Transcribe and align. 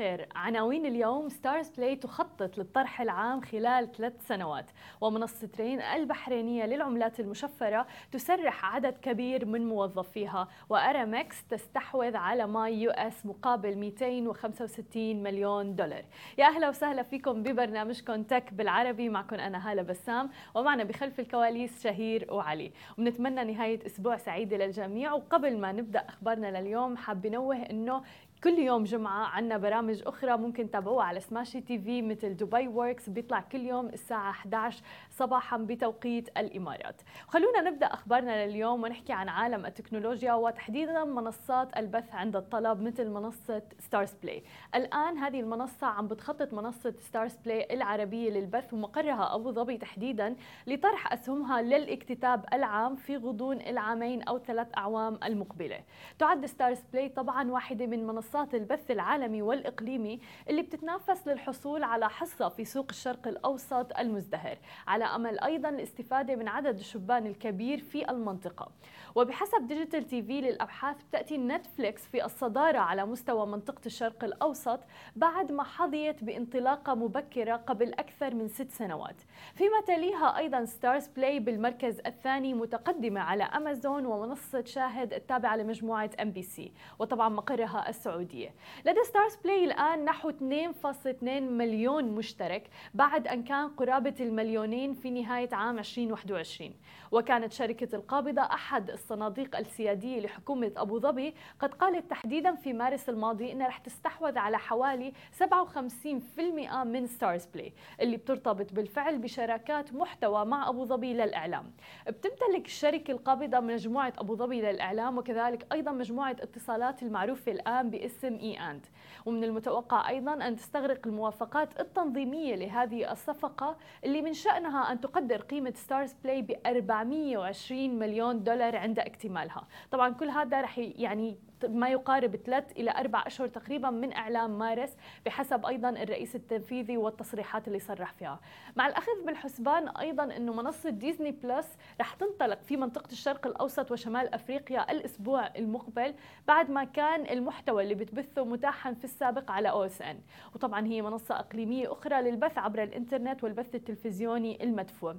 الخير. 0.00 0.28
عناوين 0.34 0.86
اليوم 0.86 1.28
ستارز 1.28 1.68
بلاي 1.68 1.96
تخطط 1.96 2.58
للطرح 2.58 3.00
العام 3.00 3.40
خلال 3.40 3.92
ثلاث 3.92 4.26
سنوات 4.26 4.70
ومنصة 5.00 5.48
رين 5.58 5.80
البحرينية 5.80 6.66
للعملات 6.66 7.20
المشفرة 7.20 7.86
تسرح 8.12 8.74
عدد 8.74 8.98
كبير 8.98 9.46
من 9.46 9.68
موظفيها 9.68 10.48
وأرامكس 10.68 11.44
تستحوذ 11.44 12.16
على 12.16 12.46
ماي 12.46 12.82
يو 12.82 12.90
إس 12.90 13.26
مقابل 13.26 13.76
265 13.76 15.22
مليون 15.22 15.76
دولار. 15.76 16.04
يا 16.38 16.46
أهلا 16.46 16.68
وسهلا 16.68 17.02
فيكم 17.02 17.42
ببرنامجكم 17.42 18.22
تك 18.22 18.52
بالعربي. 18.52 19.08
معكم 19.08 19.36
أنا 19.36 19.70
هالة 19.70 19.82
بسام 19.82 20.30
ومعنا 20.54 20.84
بخلف 20.84 21.20
الكواليس 21.20 21.82
شهير 21.82 22.26
وعلي. 22.30 22.72
وبنتمنى 22.98 23.52
نهاية 23.52 23.86
أسبوع 23.86 24.16
سعيدة 24.16 24.56
للجميع. 24.56 25.12
وقبل 25.12 25.58
ما 25.58 25.72
نبدأ 25.72 26.04
أخبارنا 26.08 26.60
لليوم 26.60 26.96
حاب 26.96 27.26
نوه 27.26 27.56
أنه 27.56 28.02
كل 28.44 28.58
يوم 28.58 28.84
جمعة 28.84 29.26
عنا 29.26 29.56
برامج 29.56 30.02
أخرى 30.06 30.36
ممكن 30.36 30.70
تابعوها 30.70 31.04
على 31.04 31.20
سماشي 31.20 31.60
تي 31.60 31.78
في 31.78 32.02
مثل 32.02 32.36
دبي 32.36 32.68
ووركس 32.68 33.08
بيطلع 33.08 33.40
كل 33.40 33.60
يوم 33.60 33.86
الساعة 33.86 34.30
11 34.30 34.82
صباحا 35.10 35.56
بتوقيت 35.56 36.28
الإمارات. 36.38 37.00
خلونا 37.28 37.60
نبدأ 37.60 37.86
أخبارنا 37.86 38.46
لليوم 38.46 38.82
ونحكي 38.82 39.12
عن 39.12 39.28
عالم 39.28 39.66
التكنولوجيا 39.66 40.32
وتحديدا 40.32 41.04
منصات 41.04 41.76
البث 41.76 42.14
عند 42.14 42.36
الطلب 42.36 42.82
مثل 42.82 43.10
منصة 43.10 43.62
ستارز 43.78 44.12
بلاي 44.22 44.42
الآن 44.74 45.18
هذه 45.18 45.40
المنصة 45.40 45.86
عم 45.86 46.08
بتخطط 46.08 46.54
منصة 46.54 46.94
ستارز 47.00 47.36
بلاي 47.44 47.74
العربية 47.74 48.30
للبث 48.30 48.74
ومقرها 48.74 49.34
أبو 49.34 49.52
ظبي 49.52 49.78
تحديدا 49.78 50.36
لطرح 50.66 51.12
أسهمها 51.12 51.62
للاكتتاب 51.62 52.44
العام 52.52 52.96
في 52.96 53.16
غضون 53.16 53.60
العامين 53.60 54.22
أو 54.22 54.38
ثلاث 54.38 54.68
أعوام 54.76 55.18
المقبلة. 55.24 55.80
تعد 56.18 56.46
ستارز 56.46 56.78
بلاي 56.92 57.08
طبعا 57.08 57.50
واحدة 57.50 57.86
من 57.86 58.06
منصات 58.06 58.29
منصات 58.34 58.54
البث 58.54 58.90
العالمي 58.90 59.42
والإقليمي 59.42 60.20
اللي 60.48 60.62
بتتنافس 60.62 61.28
للحصول 61.28 61.82
على 61.82 62.08
حصة 62.08 62.48
في 62.48 62.64
سوق 62.64 62.86
الشرق 62.90 63.28
الأوسط 63.28 63.98
المزدهر 63.98 64.58
على 64.86 65.04
أمل 65.04 65.40
أيضا 65.40 65.68
الاستفادة 65.68 66.36
من 66.36 66.48
عدد 66.48 66.78
الشبان 66.78 67.26
الكبير 67.26 67.78
في 67.78 68.10
المنطقة. 68.10 68.68
وبحسب 69.14 69.66
ديجيتال 69.66 70.06
تي 70.06 70.22
في 70.22 70.40
للأبحاث 70.40 71.02
بتأتي 71.02 71.38
نتفليكس 71.38 72.06
في 72.06 72.24
الصدارة 72.24 72.78
على 72.78 73.06
مستوى 73.06 73.46
منطقة 73.46 73.80
الشرق 73.86 74.24
الأوسط 74.24 74.80
بعد 75.16 75.52
ما 75.52 75.62
حظيت 75.62 76.24
بانطلاقة 76.24 76.94
مبكرة 76.94 77.56
قبل 77.56 77.94
أكثر 77.94 78.34
من 78.34 78.48
ست 78.48 78.70
سنوات. 78.70 79.16
فيما 79.54 79.80
تليها 79.86 80.36
أيضا 80.36 80.64
ستارز 80.64 81.06
بلاي 81.08 81.40
بالمركز 81.40 82.00
الثاني 82.06 82.54
متقدمة 82.54 83.20
على 83.20 83.44
أمازون 83.44 84.06
ومنصة 84.06 84.64
شاهد 84.64 85.12
التابعة 85.12 85.56
لمجموعة 85.56 86.10
ام 86.22 86.30
بي 86.30 86.42
سي 86.42 86.72
وطبعا 86.98 87.28
مقرها 87.28 87.88
السعودية. 88.20 88.54
لدى 88.86 89.04
ستارز 89.04 89.36
بلاي 89.44 89.64
الآن 89.64 90.04
نحو 90.04 90.30
2.2 90.30 91.22
مليون 91.42 92.04
مشترك 92.04 92.70
بعد 92.94 93.28
أن 93.28 93.42
كان 93.42 93.68
قرابة 93.68 94.14
المليونين 94.20 94.94
في 94.94 95.10
نهاية 95.10 95.48
عام 95.52 95.78
2021 95.78 96.74
وكانت 97.12 97.52
شركة 97.52 97.96
القابضة 97.96 98.42
أحد 98.42 98.90
الصناديق 98.90 99.56
السيادية 99.56 100.20
لحكومة 100.20 100.72
أبو 100.76 100.98
ظبي 100.98 101.34
قد 101.60 101.74
قالت 101.74 102.10
تحديدا 102.10 102.54
في 102.54 102.72
مارس 102.72 103.08
الماضي 103.08 103.52
أنها 103.52 103.68
رح 103.68 103.78
تستحوذ 103.78 104.38
على 104.38 104.58
حوالي 104.58 105.12
57% 105.38 106.84
من 106.84 107.06
ستارز 107.06 107.46
بلاي 107.46 107.72
اللي 108.00 108.16
بترتبط 108.16 108.72
بالفعل 108.72 109.18
بشراكات 109.18 109.94
محتوى 109.94 110.44
مع 110.44 110.68
أبو 110.68 110.84
ظبي 110.84 111.12
للإعلام. 111.14 111.72
بتمتلك 112.08 112.66
الشركة 112.66 113.10
القابضة 113.12 113.60
مجموعة 113.60 114.12
أبو 114.18 114.34
ظبي 114.36 114.60
للإعلام 114.60 115.18
وكذلك 115.18 115.66
أيضا 115.72 115.92
مجموعة 115.92 116.36
اتصالات 116.40 117.02
المعروفة 117.02 117.52
الآن 117.52 117.90
باسم 117.90 118.09
إي 118.24 118.70
أند 118.70 118.86
ومن 119.26 119.44
المتوقع 119.44 120.08
أيضا 120.08 120.34
أن 120.34 120.56
تستغرق 120.56 121.06
الموافقات 121.06 121.80
التنظيمية 121.80 122.54
لهذه 122.54 123.12
الصفقة 123.12 123.76
اللي 124.04 124.22
من 124.22 124.32
شأنها 124.32 124.92
أن 124.92 125.00
تقدر 125.00 125.40
قيمة 125.40 125.72
ستارز 125.76 126.12
بلاي 126.24 126.42
ب 126.42 126.50
420 126.66 127.98
مليون 127.98 128.42
دولار 128.42 128.76
عند 128.76 128.98
اكتمالها. 128.98 129.66
طبعا 129.90 130.14
كل 130.14 130.28
هذا 130.28 130.60
رح 130.60 130.78
يعني 130.78 131.38
ما 131.64 131.88
يقارب 131.88 132.36
ثلاث 132.36 132.72
إلى 132.72 132.90
أربع 132.90 133.24
أشهر 133.26 133.48
تقريبا 133.48 133.90
من 133.90 134.12
إعلام 134.12 134.58
مارس 134.58 134.96
بحسب 135.26 135.66
أيضا 135.66 135.90
الرئيس 135.90 136.36
التنفيذي 136.36 136.96
والتصريحات 136.96 137.68
اللي 137.68 137.78
صرح 137.78 138.12
فيها. 138.12 138.40
مع 138.76 138.86
الأخذ 138.86 139.24
بالحسبان 139.26 139.88
أيضا 139.88 140.36
أنه 140.36 140.52
منصة 140.52 140.90
ديزني 140.90 141.32
بلس 141.32 141.76
رح 142.00 142.14
تنطلق 142.14 142.62
في 142.62 142.76
منطقة 142.76 143.12
الشرق 143.12 143.46
الأوسط 143.46 143.90
وشمال 143.90 144.34
أفريقيا 144.34 144.92
الأسبوع 144.92 145.46
المقبل 145.56 146.14
بعد 146.48 146.70
ما 146.70 146.84
كان 146.84 147.26
المحتوى 147.30 147.82
اللي 147.82 147.94
بتبثه 147.94 148.44
متاحا 148.44 148.94
في 148.94 149.04
السابق 149.04 149.50
على 149.50 149.70
أو 149.70 149.84
إس 149.84 150.02
إن. 150.02 150.20
وطبعا 150.54 150.86
هي 150.86 151.02
منصة 151.02 151.38
إقليمية 151.40 151.92
أخرى 151.92 152.22
للبث 152.22 152.58
عبر 152.58 152.82
الإنترنت 152.82 153.44
والبث 153.44 153.74
التلفزيوني 153.74 154.64
المدفوع. 154.64 155.16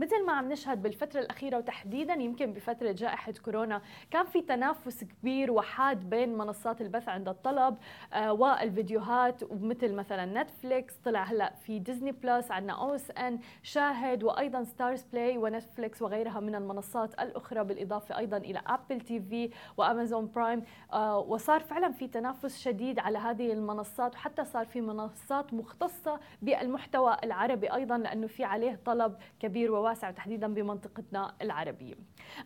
مثل 0.00 0.26
ما 0.26 0.32
عم 0.32 0.52
نشهد 0.52 0.82
بالفترة 0.82 1.20
الأخيرة 1.20 1.56
وتحديدا 1.58 2.14
يمكن 2.14 2.52
بفترة 2.52 2.92
جائحة 2.92 3.32
كورونا 3.32 3.82
كان 4.10 4.26
في 4.26 4.42
تنافس 4.42 5.04
كبير 5.04 5.50
وحاد 5.52 6.10
بين 6.10 6.38
منصات 6.38 6.80
البث 6.80 7.08
عند 7.08 7.28
الطلب 7.28 7.76
آه 8.12 8.32
والفيديوهات 8.32 9.42
ومثل 9.42 9.92
مثلا 9.94 10.42
نتفليكس 10.42 10.96
طلع 10.96 11.22
هلأ 11.22 11.52
في 11.54 11.78
ديزني 11.78 12.12
بلس 12.12 12.50
عندنا 12.50 12.72
أو 12.72 12.94
اس 12.94 13.10
ان 13.10 13.38
شاهد 13.62 14.22
وأيضا 14.22 14.64
ستارز 14.64 15.02
بلاي 15.12 15.38
ونتفليكس 15.38 16.02
وغيرها 16.02 16.40
من 16.40 16.54
المنصات 16.54 17.14
الأخرى 17.20 17.64
بالإضافة 17.64 18.18
أيضا 18.18 18.36
إلى 18.36 18.62
ابل 18.66 19.00
تي 19.00 19.20
في 19.20 19.50
وأمازون 19.76 20.30
برايم 20.34 20.62
آه 20.92 21.18
وصار 21.18 21.60
فعلا 21.60 21.92
في 21.92 22.08
تنافس 22.08 22.58
شديد 22.58 22.98
على 22.98 23.18
هذه 23.18 23.52
المنصات 23.52 24.14
وحتى 24.14 24.44
صار 24.44 24.66
في 24.66 24.80
منصات 24.80 25.54
مختصة 25.54 26.20
بالمحتوى 26.42 27.16
العربي 27.24 27.74
أيضا 27.74 27.98
لأنه 27.98 28.26
في 28.26 28.44
عليه 28.44 28.80
طلب 28.84 29.16
كبير 29.40 29.72
وواسع 29.72 29.89
واسع 29.90 30.08
وتحديدا 30.08 30.54
بمنطقتنا 30.54 31.34
العربية. 31.42 31.94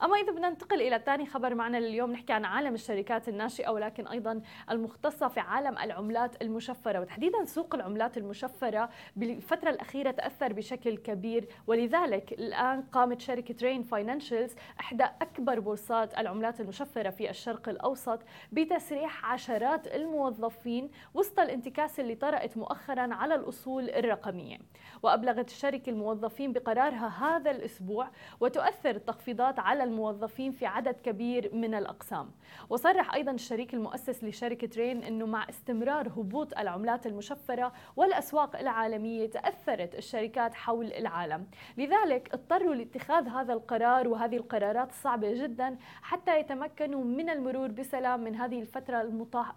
أما 0.03 0.17
إذا 0.17 0.33
بدنا 0.33 0.51
ننتقل 0.51 0.81
إلى 0.83 1.03
ثاني 1.07 1.27
خبر 1.27 1.55
معنا 1.55 1.77
لليوم 1.77 2.13
نحكي 2.13 2.33
عن 2.33 2.45
عالم 2.45 2.75
الشركات 2.75 3.29
الناشئة 3.29 3.71
ولكن 3.71 4.07
أيضا 4.07 4.41
المختصة 4.71 5.29
في 5.29 5.41
عالم 5.41 5.79
العملات 5.79 6.43
المشفرة. 6.43 7.01
وتحديدا 7.01 7.45
سوق 7.45 7.75
العملات 7.75 8.17
المشفرة 8.17 8.89
بالفترة 9.17 9.71
الأخيرة 9.71 10.11
تأثر 10.11 10.53
بشكل 10.53 10.97
كبير. 10.97 11.49
ولذلك 11.67 12.33
الآن 12.33 12.83
قامت 12.83 13.21
شركة 13.21 13.55
رين 13.63 13.83
فاينانشلز 13.83 14.55
إحدى 14.81 15.05
أكبر 15.05 15.61
بورصات 15.61 16.19
العملات 16.19 16.61
المشفرة 16.61 17.11
في 17.11 17.31
الشرق 17.31 17.69
الأوسط 17.69 18.21
بتسريح 18.53 19.33
عشرات 19.33 19.87
الموظفين 19.87 20.91
وسط 21.15 21.41
الانتكاسة 21.41 22.01
اللي 22.03 22.15
طرأت 22.15 22.57
مؤخرا 22.57 23.15
على 23.15 23.35
الأصول 23.35 23.91
الرقمية. 23.91 24.59
وأبلغت 25.03 25.49
الشركة 25.49 25.91
الموظفين 25.91 26.53
بقرارها 26.53 27.09
هذا 27.09 27.34
الأسبوع 27.37 28.09
وتؤثر 28.41 28.91
التخفيضات 28.91 29.59
على 29.59 29.85
الموظفين 29.85 30.53
في 30.53 30.67
عدد 30.67 30.95
كبير 30.95 31.51
من 31.55 31.75
الأقسام. 31.75 32.31
وصرح 32.71 33.15
أيضا 33.15 33.33
الشريك 33.33 33.75
المؤسس 33.75 34.25
لشركة 34.25 34.69
رين 34.77 35.05
أنه 35.05 35.27
مع 35.27 35.49
استمرار 35.49 36.09
هبوط 36.09 36.59
العملات 36.59 37.07
المشفرة 37.07 37.73
والأسواق 37.97 38.57
العالمية 38.57 39.31
تأثرت 39.31 39.95
الشركات 39.95 40.55
حول 40.55 40.93
العالم. 40.93 41.47
لذلك 41.77 42.35
اضطروا 42.35 42.75
لاتخاذ 42.75 43.29
هذا 43.29 43.53
القرار 43.53 44.09
وهذه 44.09 44.37
القرارات 44.37 44.91
الصعبة 44.91 45.33
جدا 45.33 45.77
حتى 46.03 46.41
يتمكنوا 46.41 47.05
من 47.05 47.31
المرور 47.31 47.69
بسلام 47.69 48.25
من 48.25 48.35
هذه 48.37 48.61
الفترة 48.61 49.01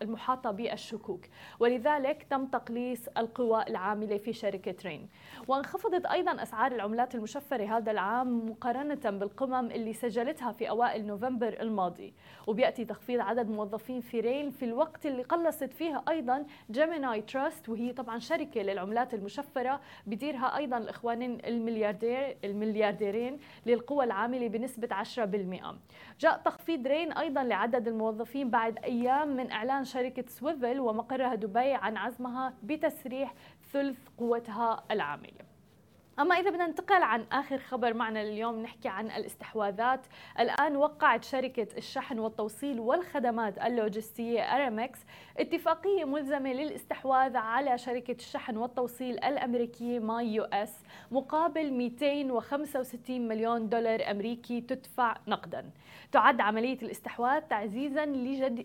المحاطة 0.02 0.52
بالشكوك. 0.52 1.26
ولذلك 1.60 2.24
تم 2.30 2.46
تقليص 2.46 3.08
القوى 3.18 3.64
العاملة 3.68 4.18
في 4.18 4.34
شركة 4.34 4.76
رين. 4.86 5.10
وانخفضت 5.48 6.06
أيضا 6.06 6.44
أسعار 6.44 6.72
العملات 6.72 7.16
المشفرة 7.16 7.57
هذا 7.66 7.92
العام 7.92 8.50
مقارنة 8.50 9.10
بالقمم 9.10 9.72
اللي 9.72 9.94
سجلتها 9.94 10.52
في 10.52 10.70
أوائل 10.70 11.06
نوفمبر 11.08 11.62
الماضي. 11.62 12.14
وبيأتي 12.48 12.86
تخفيض 12.86 13.20
عدد 13.20 13.50
موظفين 13.50 14.02
في 14.02 14.20
رين 14.20 14.52
في 14.52 14.66
الوقت 14.66 15.06
اللي 15.06 15.24
قلصت 15.24 15.74
فيه 15.74 16.04
أيضا 16.10 16.46
جيميناي 16.72 17.22
تراست 17.22 17.70
وهي 17.70 17.94
طبعا 17.94 18.20
شركة 18.20 18.62
للعملات 18.62 19.14
المشفرة 19.14 19.82
بديرها 20.08 20.58
أيضا 20.58 20.78
الإخوانين 20.78 21.38
الملياردير 21.46 22.38
المليارديرين 22.44 23.40
للقوى 23.66 24.06
العاملة 24.06 24.48
بنسبة 24.48 25.04
10% 25.04 25.76
جاء 26.20 26.38
تخفيض 26.46 26.88
رين 26.88 27.12
أيضا 27.12 27.44
لعدد 27.44 27.88
الموظفين 27.88 28.50
بعد 28.50 28.78
أيام 28.84 29.36
من 29.36 29.52
إعلان 29.52 29.86
شركة 29.86 30.24
سويفل 30.28 30.80
ومقرها 30.80 31.36
دبي 31.36 31.74
عن 31.74 31.98
عزمها 31.98 32.54
بتسريح 32.64 33.34
ثلث 33.74 33.98
قوتها 34.18 34.84
العاملة. 34.92 35.47
أما 36.20 36.36
إذا 36.36 36.50
بدنا 36.50 36.68
ننتقل 36.68 37.04
عن 37.04 37.26
آخر 37.32 37.58
خبر 37.58 37.94
معنا 37.94 38.22
اليوم 38.22 38.62
نحكي 38.62 38.88
عن 38.90 39.12
الاستحواذات. 39.12 40.06
الآن 40.40 40.76
وقعت 40.76 41.24
شركة 41.24 41.68
الشحن 41.78 42.20
والتوصيل 42.20 42.80
والخدمات 42.80 43.58
اللوجستية 43.58 44.42
أرامكس 44.42 45.00
اتفاقية 45.38 46.06
ملزمة 46.06 46.54
للاستحواذ 46.54 47.36
على 47.38 47.78
شركة 47.78 48.16
الشحن 48.20 48.58
والتوصيل 48.58 49.24
الأمريكية 49.24 50.00
ماي 50.00 50.34
يو 50.34 50.44
إس 50.44 50.74
مقابل 51.12 51.74
265 51.74 53.28
مليون 53.28 53.70
دولار 53.70 54.12
أمريكي 54.12 54.62
تدفع 54.62 55.18
نقدا. 55.28 55.70
تعد 56.12 56.42
عملية 56.42 56.78
الاستحواذ 56.82 57.42
تعزيزا 57.42 58.06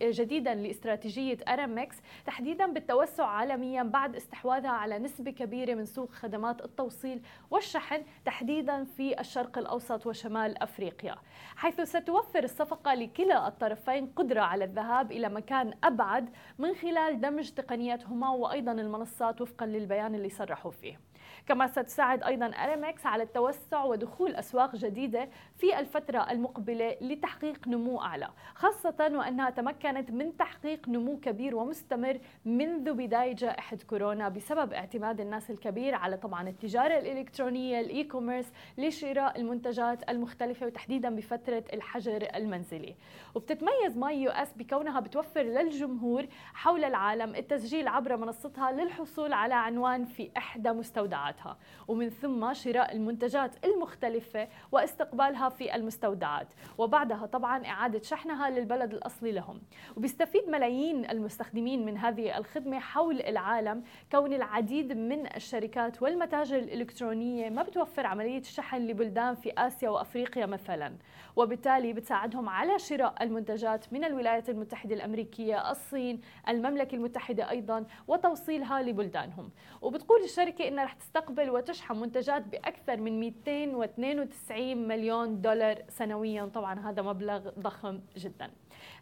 جديدا 0.03 0.55
لاستراتيجية 0.55 1.39
أرامكس 1.49 1.97
تحديدا 2.27 2.67
بالتوسع 2.67 3.27
عالميا 3.27 3.83
بعد 3.83 4.17
استحواذها 4.17 4.71
على 4.71 4.99
نسبة 4.99 5.31
كبيرة 5.31 5.75
من 5.75 5.85
سوق 5.85 6.11
خدمات 6.13 6.65
التوصيل 6.65 7.23
والشحن 7.53 8.03
تحديدا 8.25 8.85
في 8.85 9.21
الشرق 9.21 9.59
الأوسط 9.59 10.07
وشمال 10.07 10.63
أفريقيا، 10.63 11.15
حيث 11.57 11.81
ستوفر 11.81 12.45
الصفقة 12.45 12.95
لكلا 12.95 13.49
الطرفين 13.49 14.07
قدرة 14.07 14.41
على 14.41 14.65
الذهاب 14.65 15.13
إلى 15.13 15.29
مكان 15.29 15.75
أبعد 15.85 16.31
من 16.59 16.75
خلال 16.75 17.21
دمج 17.21 17.51
تقنياتهما 17.51 18.31
وأيضا 18.31 18.73
المنصات 18.73 19.41
وفقا 19.41 19.67
للبيان 19.67 20.15
اللي 20.15 20.31
صرحوا 20.31 20.71
فيه. 20.71 21.01
كما 21.47 21.67
ستساعد 21.67 22.23
أيضا 22.23 22.47
أريمكس 22.47 23.07
على 23.07 23.23
التوسع 23.23 23.85
ودخول 23.85 24.35
أسواق 24.35 24.77
جديدة 24.77 25.29
في 25.57 25.79
الفترة 25.79 26.31
المقبلة 26.31 26.97
لتحقيق 27.01 27.69
نمو 27.69 28.01
أعلى 28.01 28.29
خاصة 28.55 29.11
وأنها 29.15 29.51
تمكنت 29.51 30.11
من 30.11 30.37
تحقيق 30.37 30.89
نمو 30.89 31.21
كبير 31.21 31.57
ومستمر 31.57 32.19
منذ 32.45 32.93
بداية 32.93 33.33
جائحة 33.35 33.77
كورونا 33.91 34.29
بسبب 34.29 34.73
اعتماد 34.73 35.21
الناس 35.21 35.51
الكبير 35.51 35.95
على 35.95 36.17
طبعا 36.17 36.49
التجارة 36.49 36.99
الإلكترونية 36.99 37.81
الإي 37.81 38.05
كوميرس 38.05 38.53
لشراء 38.79 39.41
المنتجات 39.41 40.11
المختلفة 40.11 40.67
وتحديدا 40.67 41.17
بفترة 41.17 41.65
الحجر 41.73 42.29
المنزلي. 42.35 42.95
وبتتميز 43.35 43.97
ماي 43.97 44.23
يو 44.23 44.31
إس 44.31 44.53
بكونها 44.53 45.01
بتوفر 45.01 45.43
للجمهور 45.43 46.27
حول 46.55 46.85
العالم 46.85 47.35
التسجيل 47.35 47.89
عبر 47.89 48.17
منصتها 48.17 48.73
للحصول 48.73 49.33
على 49.33 49.55
عنوان 49.55 50.05
في 50.05 50.31
إحدى 50.37 50.71
مستودعات 50.73 51.12
مستودعاتها. 51.13 51.57
ومن 51.89 52.09
ثم 52.11 52.53
شراء 52.53 52.93
المنتجات 52.93 53.65
المختلفة 53.65 54.49
واستقبالها 54.73 55.49
في 55.49 55.75
المستودعات. 55.75 56.49
وبعدها 56.79 57.27
طبعا 57.27 57.67
إعادة 57.67 58.03
شحنها 58.03 58.51
للبلد 58.51 58.95
الأصلي 58.95 59.33
لهم. 59.33 59.61
وبيستفيد 59.97 60.49
ملايين 60.49 61.11
المستخدمين 61.11 61.85
من 61.85 61.99
هذه 61.99 62.39
الخدمة 62.39 62.79
حول 62.79 63.21
العالم 63.21 63.85
كون 64.13 64.33
العديد 64.33 64.93
من 64.93 65.27
الشركات 65.37 66.03
والمتاجر 66.03 66.59
الإلكترونية 66.59 67.51
ما 67.51 67.63
بتوفر 67.63 68.07
عملية 68.07 68.39
الشحن 68.41 68.87
لبلدان 68.87 69.35
في 69.35 69.53
آسيا 69.59 69.89
وأفريقيا 69.91 70.47
مثلا. 70.47 70.97
وبالتالي 71.37 71.93
بتساعدهم 71.93 72.49
على 72.49 72.79
شراء 72.79 73.15
المنتجات 73.23 73.93
من 73.93 74.05
الولايات 74.05 74.49
المتحدة 74.49 74.95
الأمريكية 74.95 75.71
الصين 75.71 76.21
المملكة 76.49 76.95
المتحدة 76.95 77.51
أيضا 77.51 77.85
وتوصيلها 78.09 78.83
لبلدانهم. 78.83 79.51
وبتقول 79.83 80.23
الشركة 80.23 80.69
إنها 80.69 80.85
رح 80.85 80.95
تستقبل 81.03 81.51
وتشحن 81.51 81.97
منتجات 81.97 82.43
بأكثر 82.43 82.97
من 82.97 83.21
292 83.21 84.89
مليون 84.89 85.41
دولار 85.41 85.83
سنويا. 85.89 86.45
طبعا 86.45 86.91
هذا 86.91 87.03
مبلغ 87.03 87.51
ضخم 87.59 88.01
جدا. 88.17 88.51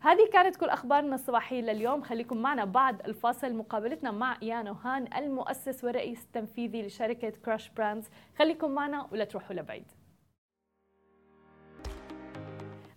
هذه 0.01 0.31
كانت 0.33 0.57
كل 0.57 0.69
أخبارنا 0.69 1.15
الصباحية 1.15 1.61
لليوم. 1.61 2.03
خليكم 2.03 2.37
معنا 2.37 2.65
بعد 2.65 3.07
الفاصل. 3.07 3.55
مقابلتنا 3.55 4.11
مع 4.11 4.37
إيان 4.43 4.69
وهان 4.69 5.09
المؤسس 5.17 5.85
والرئيس 5.85 6.25
التنفيذي 6.25 6.83
لشركة 6.87 7.31
كراش 7.31 7.71
براندز 7.71 8.11
خليكم 8.39 8.71
معنا 8.71 9.07
ولا 9.13 9.25
تروحوا 9.25 9.57
لبعيد. 9.57 9.85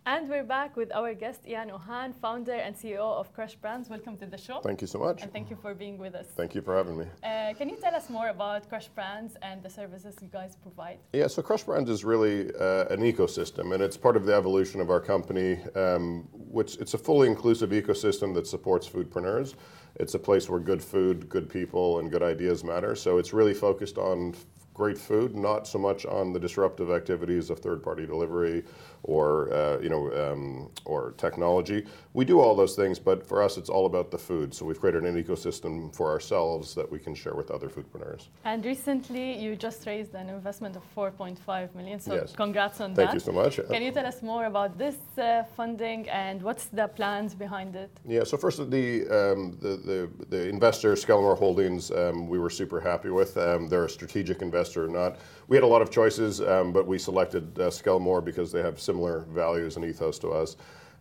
And 0.05 0.27
we're 0.27 0.44
back 0.44 0.75
with 0.75 0.91
our 0.94 1.13
guest, 1.13 1.47
Ian 1.47 1.71
Ohan, 1.71 2.11
founder 2.11 2.51
and 2.55 2.75
CEO 2.75 3.00
of 3.00 3.31
Crush 3.31 3.55
Brands. 3.55 3.89
Welcome 3.89 4.17
to 4.17 4.25
the 4.25 4.38
show. 4.38 4.59
Thank 4.59 4.81
you 4.81 4.88
so 4.88 5.00
much. 5.00 5.21
And 5.21 5.31
thank 5.31 5.50
you 5.50 5.55
for 5.55 5.73
being 5.73 5.97
with 5.97 6.13
us. 6.13 6.27
Thank 6.35 6.55
you 6.55 6.61
for 6.61 6.75
having 6.75 6.97
me. 6.97 7.05
Uh, 7.23 7.53
can 7.53 7.69
you 7.69 7.77
tell 7.77 7.95
us 7.95 8.09
more 8.09 8.27
about 8.27 8.67
Crush 8.67 8.89
Brands 8.89 9.38
and 9.41 9.63
the 9.63 9.69
services 9.69 10.17
you 10.21 10.27
guys 10.27 10.57
provide? 10.61 11.00
Yeah, 11.13 11.27
so 11.27 11.41
Crush 11.41 11.63
Brands 11.63 11.89
is 11.89 12.03
really 12.03 12.53
uh, 12.55 12.88
an 12.89 13.00
ecosystem, 13.00 13.73
and 13.73 13.81
it's 13.81 13.95
part 13.95 14.17
of 14.17 14.25
the 14.25 14.33
evolution 14.33 14.81
of 14.81 14.89
our 14.89 15.00
company, 15.00 15.59
um, 15.73 16.27
which 16.33 16.75
it's 16.79 16.95
a 16.95 16.97
fully 16.97 17.29
inclusive 17.29 17.69
ecosystem 17.69 18.33
that 18.33 18.45
supports 18.45 18.89
foodpreneurs. 18.89 19.53
It's 19.95 20.15
a 20.15 20.19
place 20.19 20.50
where 20.50 20.59
good 20.59 20.83
food, 20.83 21.29
good 21.29 21.47
people, 21.50 22.00
and 22.00 22.11
good 22.11 22.23
ideas 22.23 22.65
matter. 22.65 22.94
So 22.97 23.19
it's 23.19 23.31
really 23.31 23.53
focused 23.53 23.97
on 23.97 24.35
great 24.73 24.97
food, 24.97 25.35
not 25.35 25.67
so 25.67 25.77
much 25.77 26.05
on 26.05 26.33
the 26.33 26.39
disruptive 26.39 26.89
activities 26.91 27.50
of 27.50 27.59
third-party 27.59 28.07
delivery 28.07 28.63
or 29.03 29.53
uh, 29.53 29.79
you 29.79 29.89
know 29.89 30.03
um, 30.23 30.69
or 30.85 31.13
technology. 31.17 31.85
We 32.13 32.25
do 32.25 32.39
all 32.39 32.55
those 32.55 32.75
things, 32.75 33.00
but 33.00 33.25
for 33.25 33.41
us, 33.41 33.57
it's 33.57 33.69
all 33.69 33.85
about 33.85 34.11
the 34.11 34.17
food. 34.17 34.53
So 34.53 34.65
we've 34.65 34.79
created 34.79 35.03
an 35.03 35.21
ecosystem 35.21 35.94
for 35.95 36.09
ourselves 36.09 36.73
that 36.75 36.89
we 36.89 37.00
can 37.00 37.13
share 37.15 37.35
with 37.35 37.51
other 37.51 37.69
foodpreneurs. 37.69 38.27
And 38.45 38.63
recently, 38.65 39.38
you 39.44 39.55
just 39.55 39.85
raised 39.85 40.13
an 40.15 40.29
investment 40.29 40.75
of 40.75 40.83
4.5 40.95 41.75
million. 41.75 42.00
So 42.00 42.15
yes. 42.15 42.33
congrats 42.35 42.79
on 42.81 42.95
Thank 42.95 42.95
that. 42.95 43.03
Thank 43.05 43.13
you 43.13 43.19
so 43.19 43.31
much. 43.31 43.59
Can 43.69 43.81
you 43.81 43.91
tell 43.91 44.05
us 44.05 44.21
more 44.21 44.45
about 44.45 44.77
this 44.77 44.97
uh, 45.17 45.44
funding 45.57 46.07
and 46.09 46.41
what's 46.41 46.65
the 46.65 46.88
plans 46.88 47.33
behind 47.35 47.75
it? 47.75 47.91
Yeah. 48.05 48.23
So 48.23 48.38
first, 48.38 48.57
the 48.71 49.03
um, 49.19 49.57
the, 49.59 49.73
the, 49.89 50.00
the 50.29 50.50
investor 50.50 50.94
Skelmore 50.95 51.38
Holdings, 51.38 51.91
um, 51.91 52.27
we 52.27 52.39
were 52.39 52.50
super 52.50 52.79
happy 52.79 53.09
with. 53.09 53.35
Um, 53.38 53.67
they're 53.67 53.85
a 53.85 53.89
strategic 53.89 54.41
investor, 54.41 54.88
not. 54.88 55.17
We 55.47 55.57
had 55.57 55.63
a 55.63 55.67
lot 55.67 55.81
of 55.81 55.91
choices, 55.91 56.41
um, 56.41 56.71
but 56.71 56.88
we 56.88 56.97
selected 56.97 57.59
uh, 57.59 57.69
Skelmore 57.69 58.23
because 58.23 58.51
they 58.51 58.61
have 58.61 58.79
similar 58.79 58.93
values 59.30 59.75
and 59.75 59.86
ethos 59.86 60.19
to 60.19 60.30
us. 60.30 60.56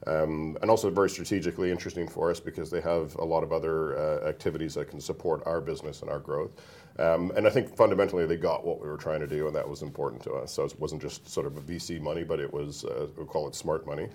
Um, 0.06 0.58
and 0.62 0.70
also 0.70 0.90
very 0.90 1.08
strategically 1.08 1.70
interesting 1.70 2.08
for 2.08 2.30
us 2.30 2.40
because 2.40 2.70
they 2.70 2.80
have 2.80 3.14
a 3.16 3.24
lot 3.24 3.44
of 3.44 3.52
other 3.52 3.96
uh, 3.96 4.28
activities 4.28 4.74
that 4.74 4.90
can 4.90 5.00
support 5.00 5.42
our 5.46 5.60
business 5.60 6.02
and 6.02 6.10
our 6.10 6.18
growth. 6.18 6.56
Um, 6.98 7.32
and 7.36 7.46
I 7.46 7.50
think 7.50 7.74
fundamentally 7.74 8.26
they 8.26 8.36
got 8.36 8.66
what 8.66 8.80
we 8.80 8.88
were 8.88 8.98
trying 8.98 9.20
to 9.20 9.26
do, 9.26 9.46
and 9.46 9.56
that 9.56 9.66
was 9.66 9.80
important 9.80 10.22
to 10.24 10.32
us. 10.34 10.52
So 10.52 10.64
it 10.64 10.78
wasn't 10.78 11.00
just 11.00 11.28
sort 11.28 11.46
of 11.46 11.56
a 11.56 11.60
VC 11.60 12.00
money, 12.00 12.22
but 12.22 12.38
it 12.38 12.52
was, 12.52 12.84
uh, 12.84 13.06
we 13.16 13.24
call 13.24 13.48
it 13.48 13.54
smart 13.54 13.86
money. 13.86 14.08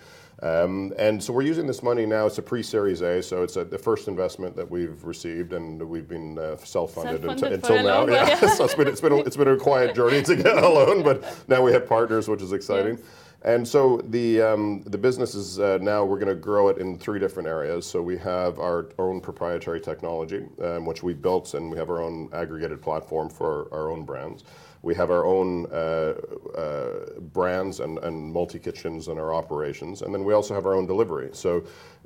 Um, 0.44 0.94
and 1.00 1.24
so 1.24 1.34
we're 1.34 1.42
using 1.42 1.66
this 1.66 1.82
money 1.82 2.06
now. 2.06 2.28
It's 2.28 2.38
a 2.38 2.44
pre-Series 2.44 3.02
A, 3.02 3.24
so 3.24 3.42
it's 3.42 3.56
a, 3.56 3.66
the 3.66 3.80
first 3.80 4.08
investment 4.08 4.56
that 4.58 4.70
we've 4.70 5.04
received, 5.04 5.54
and 5.54 5.82
we've 5.82 6.08
been 6.08 6.38
uh, 6.38 6.58
self-funded, 6.58 7.24
Self-funded 7.24 7.54
until, 7.54 7.84
now. 7.84 8.06
Yeah. 8.14 8.36
so 8.54 8.66
it's 8.66 8.76
been, 8.76 8.88
it's, 8.88 9.02
been 9.02 9.14
a, 9.14 9.18
it's 9.20 9.38
been 9.38 9.48
a 9.48 9.58
quiet 9.58 9.96
journey 9.96 10.22
to 10.22 10.36
get 10.36 10.58
alone, 10.64 11.02
but 11.02 11.24
now 11.48 11.64
we 11.64 11.72
have 11.72 11.88
partners, 11.88 12.28
which 12.28 12.44
is 12.44 12.54
exciting. 12.54 12.98
Yes. 12.98 13.06
And 13.44 13.68
so 13.68 13.98
the 14.10 14.42
um, 14.42 14.82
the 14.88 14.98
business 14.98 15.36
is 15.36 15.60
uh, 15.60 15.78
now 15.80 16.04
we're 16.04 16.18
going 16.18 16.28
to 16.28 16.36
grow 16.36 16.70
it 16.70 16.80
in 16.80 16.98
three 16.98 17.20
different 17.20 17.48
areas. 17.48 17.86
So 17.86 18.02
we 18.02 18.18
have 18.18 18.60
our 18.60 18.90
own 18.98 19.22
proprietary 19.22 19.80
technology, 19.80 20.46
um, 20.62 20.86
which 20.86 21.04
we 21.04 21.14
built, 21.14 21.54
and 21.54 21.70
we 21.70 21.78
have 21.78 21.90
our 21.90 22.02
own 22.02 22.30
aggregated 22.34 22.82
platform 22.82 23.30
for 23.30 23.68
our 23.72 23.92
own 23.92 24.06
brands. 24.06 24.44
We 24.82 24.96
have 24.96 25.12
our 25.12 25.26
own 25.26 25.68
uh, 25.68 26.14
uh, 26.58 27.20
brands 27.34 27.80
and, 27.80 28.00
and 28.00 28.32
multi 28.34 28.58
kitchens 28.58 29.08
and 29.08 29.20
our 29.20 29.34
operations, 29.34 30.02
and 30.02 30.14
then 30.14 30.24
we 30.24 30.34
also 30.34 30.56
have 30.56 30.66
our 30.66 30.74
own 30.74 30.88
delivery. 30.88 31.30
So 31.34 31.64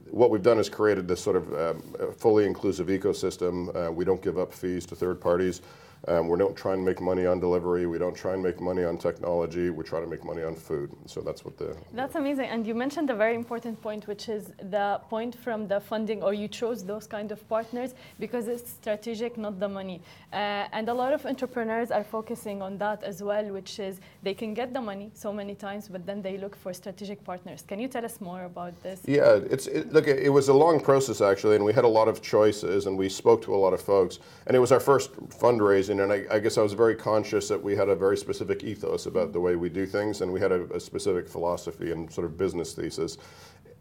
what 0.09 0.31
we've 0.31 0.43
done 0.43 0.59
is 0.59 0.67
created 0.67 1.07
this 1.07 1.21
sort 1.21 1.37
of 1.37 1.53
um, 1.53 1.95
fully 2.17 2.45
inclusive 2.45 2.87
ecosystem. 2.87 3.73
Uh, 3.73 3.91
we 3.91 4.03
don't 4.03 4.21
give 4.21 4.37
up 4.37 4.53
fees 4.53 4.85
to 4.87 4.95
third 4.95 5.21
parties. 5.21 5.61
Um, 6.07 6.27
we 6.29 6.37
don't 6.37 6.55
try 6.55 6.73
and 6.73 6.83
make 6.83 6.99
money 6.99 7.27
on 7.27 7.39
delivery. 7.39 7.85
We 7.85 7.99
don't 7.99 8.15
try 8.15 8.33
and 8.33 8.41
make 8.41 8.59
money 8.59 8.83
on 8.83 8.97
technology. 8.97 9.69
We 9.69 9.83
try 9.83 9.99
to 9.99 10.07
make 10.07 10.23
money 10.25 10.41
on 10.41 10.55
food. 10.55 10.89
So 11.05 11.21
that's 11.21 11.45
what 11.45 11.57
the. 11.57 11.77
That's 11.93 12.15
amazing. 12.15 12.47
And 12.47 12.65
you 12.65 12.73
mentioned 12.73 13.11
a 13.11 13.15
very 13.15 13.35
important 13.35 13.79
point, 13.81 14.07
which 14.07 14.27
is 14.27 14.51
the 14.71 14.99
point 15.09 15.35
from 15.35 15.67
the 15.67 15.79
funding, 15.79 16.23
or 16.23 16.33
you 16.33 16.47
chose 16.47 16.83
those 16.83 17.05
kind 17.05 17.31
of 17.31 17.47
partners 17.47 17.93
because 18.19 18.47
it's 18.47 18.71
strategic, 18.71 19.37
not 19.37 19.59
the 19.59 19.69
money. 19.69 20.01
Uh, 20.33 20.65
and 20.71 20.89
a 20.89 20.93
lot 20.93 21.13
of 21.13 21.23
entrepreneurs 21.25 21.91
are 21.91 22.03
focusing 22.03 22.63
on 22.63 22.79
that 22.79 23.03
as 23.03 23.21
well, 23.21 23.45
which 23.51 23.77
is 23.77 23.99
they 24.23 24.33
can 24.33 24.55
get 24.55 24.73
the 24.73 24.81
money 24.81 25.11
so 25.13 25.31
many 25.31 25.53
times, 25.53 25.87
but 25.87 26.03
then 26.07 26.21
they 26.23 26.35
look 26.37 26.55
for 26.55 26.73
strategic 26.73 27.23
partners. 27.23 27.63
Can 27.67 27.79
you 27.79 27.87
tell 27.87 28.03
us 28.03 28.19
more 28.19 28.45
about 28.45 28.73
this? 28.81 29.01
Yeah, 29.05 29.39
it's 29.51 29.67
it, 29.67 29.93
look. 29.93 30.07
It 30.07 30.29
was 30.29 30.47
a 30.47 30.53
long 30.53 30.79
process 30.79 31.21
actually, 31.21 31.57
and 31.57 31.63
we 31.63 31.73
had 31.73 31.85
a 31.85 31.93
lot 31.99 32.07
of 32.07 32.23
choices, 32.23 32.87
and 32.87 32.97
we 32.97 33.07
spoke 33.07 33.43
to 33.43 33.53
a 33.53 33.59
lot 33.65 33.73
of 33.73 33.81
folks, 33.81 34.17
and 34.47 34.55
it 34.55 34.59
was 34.59 34.71
our 34.71 34.79
first 34.79 35.13
fundraising 35.29 35.90
and 35.99 36.13
I, 36.13 36.25
I, 36.31 36.39
guess 36.39 36.57
I 36.57 36.61
was 36.61 36.73
very 36.73 36.95
conscious 36.95 37.47
that 37.49 37.61
we 37.61 37.75
had 37.75 37.89
a 37.89 37.95
very 37.95 38.17
specific 38.17 38.63
ethos 38.63 39.05
about 39.05 39.33
the 39.33 39.39
way 39.39 39.55
we 39.55 39.69
do 39.69 39.85
things, 39.85 40.21
and 40.21 40.31
we 40.31 40.39
had 40.39 40.51
a, 40.51 40.63
a 40.73 40.79
specific 40.79 41.27
philosophy 41.27 41.91
and 41.91 42.11
sort 42.11 42.25
of 42.25 42.37
business 42.37 42.73
thesis 42.73 43.17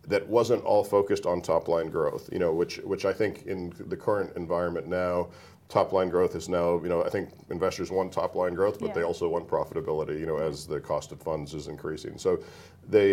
that 0.08 0.26
wasn't 0.28 0.64
all 0.64 0.82
focused 0.82 1.26
on 1.26 1.40
top 1.40 1.68
line 1.68 1.88
growth. 1.88 2.28
You 2.32 2.38
know, 2.38 2.52
which 2.52 2.78
which 2.78 3.04
I 3.04 3.12
think 3.12 3.46
in 3.46 3.72
the 3.86 3.96
current 3.96 4.34
environment 4.36 4.88
now 4.88 5.28
top 5.70 5.92
line 5.92 6.08
growth 6.08 6.34
is 6.34 6.48
now, 6.48 6.80
you 6.82 6.88
know, 6.88 7.02
I 7.04 7.08
think 7.08 7.30
investors 7.50 7.90
want 7.90 8.12
top 8.12 8.34
line 8.34 8.54
growth, 8.54 8.78
but 8.80 8.88
Yeah. 8.88 8.94
they 8.94 9.02
also 9.02 9.28
want 9.28 9.46
profitability, 9.48 10.18
you 10.18 10.26
know, 10.26 10.38
as 10.38 10.66
the 10.66 10.80
cost 10.80 11.12
of 11.12 11.22
funds 11.22 11.54
is 11.54 11.68
increasing. 11.68 12.18
So 12.18 12.40
they, 12.88 13.08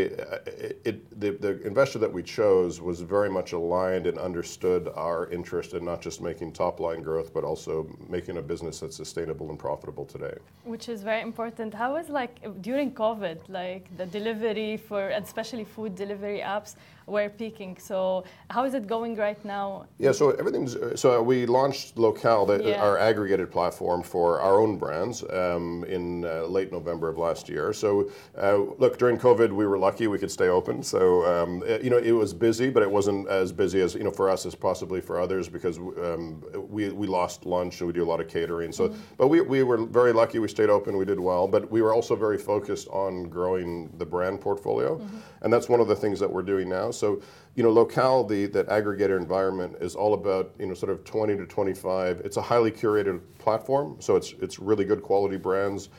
it, 0.90 0.98
the, 1.20 1.32
the 1.32 1.62
investor 1.72 2.00
that 2.00 2.12
we 2.12 2.24
chose 2.24 2.82
was 2.82 3.02
very 3.02 3.30
much 3.30 3.52
aligned 3.52 4.08
and 4.08 4.18
understood 4.18 4.90
our 4.96 5.30
interest 5.30 5.74
in 5.74 5.86
not 5.86 6.02
just 6.02 6.20
making 6.20 6.54
top 6.54 6.80
line 6.80 7.02
growth, 7.04 7.32
but 7.34 7.44
also 7.44 7.74
making 8.10 8.38
a 8.38 8.42
business 8.42 8.80
that's 8.80 8.98
sustainable 8.98 9.50
and 9.52 9.60
profitable 9.60 10.06
today. 10.06 10.36
Which 10.64 10.90
is 10.90 11.04
very 11.04 11.22
important. 11.22 11.74
How 11.76 11.94
was 11.94 12.10
like 12.10 12.36
during 12.62 12.92
COVID, 12.92 13.38
like 13.50 13.86
the 13.98 14.08
delivery 14.08 14.78
for, 14.78 15.10
and 15.10 15.24
especially 15.24 15.64
food 15.64 15.96
delivery 15.96 16.40
apps 16.40 16.76
were 17.06 17.30
peaking. 17.30 17.78
So 17.80 18.24
how 18.50 18.66
is 18.66 18.74
it 18.74 18.88
going 18.88 19.16
right 19.16 19.44
now? 19.46 19.86
Yeah, 19.98 20.12
so 20.12 20.32
everything's 20.32 20.76
so 21.00 21.22
we 21.22 21.46
launched 21.46 21.98
Locale, 21.98 22.46
the, 22.48 22.70
Yeah. 22.70 22.84
our 22.84 22.98
aggregated 22.98 23.52
platform 23.52 24.02
for 24.04 24.40
our 24.42 24.60
own 24.60 24.78
brands, 24.78 25.24
um, 25.30 25.84
in 25.86 26.26
uh, 26.26 26.44
late 26.44 26.72
November 26.72 27.10
of 27.10 27.18
last 27.18 27.50
year. 27.50 27.74
So 27.74 28.10
uh, 28.42 28.58
look, 28.78 28.98
during 28.98 29.18
COVID, 29.18 29.52
we 29.52 29.66
were 29.66 29.78
lucky 29.78 30.08
we 30.08 30.18
could 30.18 30.32
stay 30.32 30.48
open. 30.48 30.82
So 30.84 31.26
um, 31.26 31.64
uh, 31.70 31.80
you 31.80 31.90
know, 31.90 31.98
it 31.98 32.12
was 32.12 32.34
busy, 32.34 32.70
but 32.70 32.84
it 32.84 32.92
wasn't 32.92 33.28
as 33.28 33.52
busy 33.52 33.82
as 33.82 33.94
you 33.96 34.04
know 34.04 34.12
for 34.12 34.30
us 34.30 34.46
as 34.46 34.56
possibly 34.56 35.02
for 35.02 35.20
others 35.20 35.50
because 35.50 35.78
um, 35.78 36.44
we 36.70 36.90
we 36.90 37.08
lost 37.08 37.46
lunch 37.46 37.80
and 37.82 37.88
we 37.88 37.94
do 37.94 38.04
a 38.04 38.10
lot 38.14 38.20
of 38.22 38.28
catering. 38.28 38.72
So, 38.72 38.94
but 39.18 39.28
we 39.28 39.42
we 39.42 39.64
were 39.64 39.86
very 39.86 40.14
lucky. 40.14 40.40
We 40.40 40.48
stayed 40.48 40.70
open. 40.70 40.98
We 40.98 41.06
did 41.06 41.20
well, 41.20 41.48
but 41.48 41.70
we 41.72 41.82
were 41.82 41.94
also 41.94 42.16
very 42.16 42.38
focused 42.38 42.88
on 42.90 43.30
growing 43.30 43.90
the 43.98 44.06
brand 44.06 44.40
portfolio, 44.42 45.00
and 45.42 45.52
that's 45.52 45.70
one 45.70 45.80
of 45.80 45.88
the 45.88 45.96
things 45.96 46.20
that 46.20 46.32
we're 46.32 46.42
doing 46.42 46.70
now. 46.70 46.92
So, 46.92 47.22
you 47.56 47.64
know, 47.64 47.72
Locale, 47.72 48.24
the 48.24 48.46
that 48.48 48.68
aggregator 48.68 49.18
environment 49.18 49.78
is 49.82 49.96
all 49.96 50.14
about 50.14 50.54
you 50.60 50.66
know 50.68 50.74
sort 50.74 50.92
of 50.92 51.04
20 51.04 51.38
to 51.38 51.46
25. 51.46 52.22
It's 52.24 52.38
a 52.38 52.42
highly 52.42 52.72
curated 52.72 53.22
platform, 53.40 53.98
so 54.00 54.16
it's 54.16 54.34
it's 54.42 54.60
really 54.60 54.86
good 54.86 55.02
quality 55.02 55.38
brands 55.38 55.90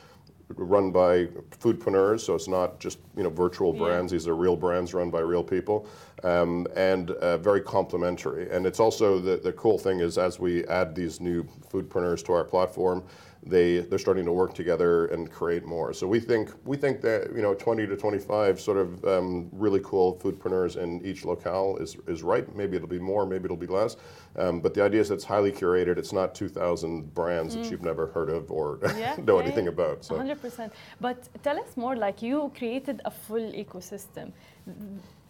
run 0.55 0.91
by 0.91 1.25
foodpreneurs. 1.61 2.21
So 2.21 2.33
it's 2.33 2.47
not 2.47 2.79
just 2.79 2.97
you 3.15 3.23
know 3.23 3.29
virtual 3.29 3.73
Yeah. 3.73 3.79
brands. 3.79 4.11
These 4.11 4.27
are 4.27 4.35
real 4.35 4.55
brands 4.55 4.93
run 4.93 5.09
by 5.11 5.19
real 5.19 5.43
people, 5.43 5.85
um, 6.23 6.65
and 6.75 7.11
uh, 7.11 7.37
very 7.37 7.61
complementary. 7.61 8.49
And 8.49 8.65
it's 8.65 8.79
also 8.79 9.19
the 9.19 9.37
the 9.37 9.53
cool 9.53 9.77
thing 9.77 9.99
is 9.99 10.17
as 10.17 10.39
we 10.39 10.65
add 10.65 10.95
these 10.95 11.19
new 11.21 11.43
foodpreneurs 11.71 12.23
to 12.25 12.33
our 12.33 12.43
platform 12.43 13.03
they 13.43 13.79
they're 13.79 13.99
starting 13.99 14.25
to 14.25 14.33
work 14.33 14.53
together 14.53 15.05
and 15.07 15.31
create 15.31 15.65
more. 15.65 15.93
So 15.93 16.07
we 16.07 16.19
think 16.19 16.51
we 16.65 16.77
think 16.77 17.01
that 17.01 17.33
you 17.35 17.41
know 17.41 17.53
20 17.53 17.87
to 17.87 17.95
25 17.95 18.59
sort 18.59 18.77
of 18.77 19.03
um, 19.05 19.49
really 19.51 19.79
cool 19.83 20.17
foodpreneurs 20.17 20.75
in 20.77 21.03
each 21.05 21.25
locale 21.25 21.77
is 21.77 21.97
is 22.07 22.21
right. 22.21 22.53
Maybe 22.55 22.75
it'll 22.75 22.87
be 22.87 22.99
more, 22.99 23.25
maybe 23.25 23.45
it'll 23.45 23.57
be 23.57 23.67
less. 23.67 23.95
Um, 24.35 24.61
but 24.61 24.73
the 24.73 24.83
idea 24.83 25.01
is 25.01 25.09
that 25.09 25.15
it's 25.15 25.23
highly 25.23 25.51
curated. 25.51 25.97
It's 25.97 26.13
not 26.13 26.35
2,000 26.35 27.13
brands 27.13 27.55
that 27.55 27.69
you've 27.71 27.81
never 27.81 28.07
heard 28.07 28.29
of 28.29 28.51
or 28.51 28.79
Yeah, 28.97 29.15
know 29.23 29.37
yeah, 29.37 29.45
anything 29.45 29.67
about. 29.67 30.05
So. 30.05 30.15
100%. 30.15 30.71
But 31.01 31.27
tell 31.43 31.59
us 31.59 31.75
more, 31.75 31.95
like 31.95 32.21
you 32.21 32.51
created 32.57 33.01
a 33.05 33.11
full 33.11 33.51
ecosystem. 33.53 34.31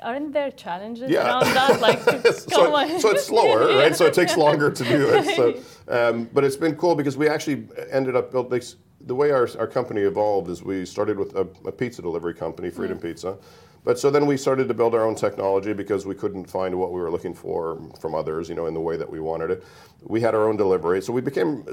Aren't 0.02 0.32
there 0.32 0.50
challenges 0.52 1.10
Yeah. 1.10 1.26
around 1.28 1.54
that? 1.54 1.82
Like, 1.82 2.00
so, 2.24 3.00
so 3.00 3.10
it's 3.10 3.26
slower, 3.26 3.76
right? 3.82 3.94
So 3.96 4.06
it 4.06 4.14
takes 4.14 4.38
longer 4.38 4.72
to 4.72 4.84
do 4.84 5.10
it. 5.10 5.26
So, 5.36 5.60
um, 6.10 6.30
but 6.34 6.44
it's 6.46 6.56
been 6.56 6.76
cool 6.76 6.96
because 6.96 7.18
we 7.18 7.28
actually 7.28 7.68
ended 7.92 8.16
up 8.16 8.32
built 8.32 8.50
this. 8.50 8.78
The 9.02 9.16
way 9.16 9.32
our, 9.32 9.48
our 9.58 9.68
company 9.68 10.02
evolved 10.02 10.50
is 10.50 10.64
we 10.64 10.86
started 10.86 11.18
with 11.18 11.36
a, 11.36 11.48
a 11.66 11.72
pizza 11.72 12.02
delivery 12.02 12.34
company, 12.34 12.70
Freedom 12.70 12.98
Mm. 12.98 13.02
Pizza. 13.02 13.38
But 13.84 13.98
so 13.98 14.12
then 14.12 14.26
we 14.26 14.38
started 14.38 14.68
to 14.68 14.74
build 14.74 14.94
our 14.94 15.04
own 15.06 15.16
technology 15.16 15.74
because 15.74 16.06
we 16.06 16.14
couldn't 16.16 16.46
find 16.46 16.78
what 16.78 16.92
we 16.92 17.00
were 17.00 17.10
looking 17.10 17.34
for 17.34 17.82
from 18.00 18.14
others, 18.14 18.50
you 18.50 18.56
know, 18.56 18.68
in 18.68 18.74
the 18.74 18.80
way 18.80 18.98
that 18.98 19.10
we 19.10 19.20
wanted 19.20 19.52
it. 19.52 19.64
We 20.04 20.22
had 20.22 20.36
our 20.36 20.48
own 20.48 20.58
delivery, 20.58 21.02
so 21.02 21.12
we 21.12 21.22
became, 21.22 21.66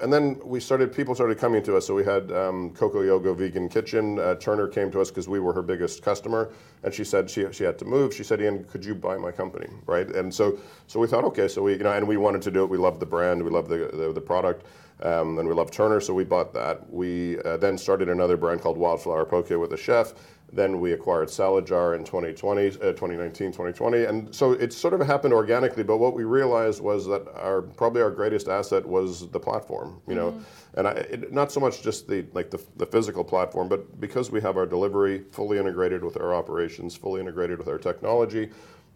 and 0.00 0.12
then 0.12 0.40
we 0.44 0.60
started. 0.60 0.94
People 0.94 1.14
started 1.16 1.38
coming 1.38 1.62
to 1.64 1.76
us. 1.76 1.86
So 1.86 1.94
we 1.94 2.04
had 2.04 2.30
um, 2.30 2.70
Coco 2.70 3.02
Yogo 3.02 3.36
Vegan 3.36 3.68
Kitchen. 3.68 4.20
Uh, 4.20 4.36
Turner 4.36 4.68
came 4.68 4.90
to 4.92 5.00
us 5.00 5.10
because 5.10 5.28
we 5.28 5.40
were 5.40 5.52
her 5.52 5.62
biggest 5.62 6.02
customer, 6.02 6.52
and 6.84 6.94
she 6.94 7.02
said 7.02 7.28
she, 7.28 7.44
she 7.52 7.64
had 7.64 7.78
to 7.80 7.84
move. 7.84 8.14
She 8.14 8.22
said, 8.22 8.40
"Ian, 8.40 8.64
could 8.64 8.84
you 8.84 8.94
buy 8.94 9.16
my 9.16 9.32
company?" 9.32 9.68
Right? 9.86 10.08
And 10.14 10.32
so 10.32 10.58
so 10.86 11.00
we 11.00 11.08
thought, 11.08 11.24
okay, 11.24 11.48
so 11.48 11.62
we 11.62 11.72
you 11.72 11.78
know, 11.82 11.92
and 11.92 12.06
we 12.06 12.16
wanted 12.16 12.42
to 12.42 12.52
do 12.52 12.62
it. 12.62 12.70
We 12.70 12.78
loved 12.78 13.00
the 13.00 13.06
brand, 13.06 13.42
we 13.42 13.50
loved 13.50 13.68
the 13.68 13.90
the, 13.92 14.12
the 14.12 14.20
product. 14.20 14.64
Um, 15.02 15.38
and 15.40 15.48
we 15.48 15.54
loved 15.54 15.72
Turner, 15.72 16.00
so 16.00 16.14
we 16.14 16.22
bought 16.22 16.54
that. 16.54 16.88
We 16.92 17.36
uh, 17.40 17.56
then 17.56 17.76
started 17.76 18.08
another 18.08 18.36
brand 18.36 18.60
called 18.60 18.78
Wildflower 18.78 19.24
Poke 19.24 19.50
with 19.50 19.72
a 19.72 19.76
chef. 19.76 20.14
Then 20.52 20.80
we 20.80 20.92
acquired 20.92 21.30
Salad 21.30 21.66
Jar 21.66 21.94
in 21.94 22.04
2020, 22.04 22.66
uh, 22.66 22.70
2019, 22.70 23.52
2020, 23.52 24.04
and 24.04 24.34
so 24.34 24.52
it 24.52 24.72
sort 24.72 24.92
of 24.92 25.00
happened 25.06 25.32
organically. 25.32 25.82
But 25.82 25.96
what 25.96 26.14
we 26.14 26.24
realized 26.24 26.82
was 26.82 27.06
that 27.06 27.26
our 27.34 27.62
probably 27.62 28.02
our 28.02 28.10
greatest 28.10 28.48
asset 28.48 28.84
was 28.84 29.30
the 29.30 29.40
platform, 29.40 30.00
you 30.06 30.14
know, 30.14 30.38
and 30.74 30.86
I, 30.86 30.92
it, 30.92 31.32
not 31.32 31.50
so 31.50 31.60
much 31.60 31.82
just 31.82 32.06
the 32.06 32.26
like 32.34 32.50
the, 32.50 32.62
the 32.76 32.86
physical 32.86 33.24
platform, 33.24 33.68
but 33.68 33.98
because 34.00 34.30
we 34.30 34.40
have 34.42 34.56
our 34.56 34.66
delivery 34.66 35.24
fully 35.30 35.58
integrated 35.58 36.04
with 36.04 36.16
our 36.18 36.34
operations, 36.34 36.94
fully 36.94 37.20
integrated 37.20 37.58
with 37.58 37.68
our 37.68 37.78
technology, 37.78 38.50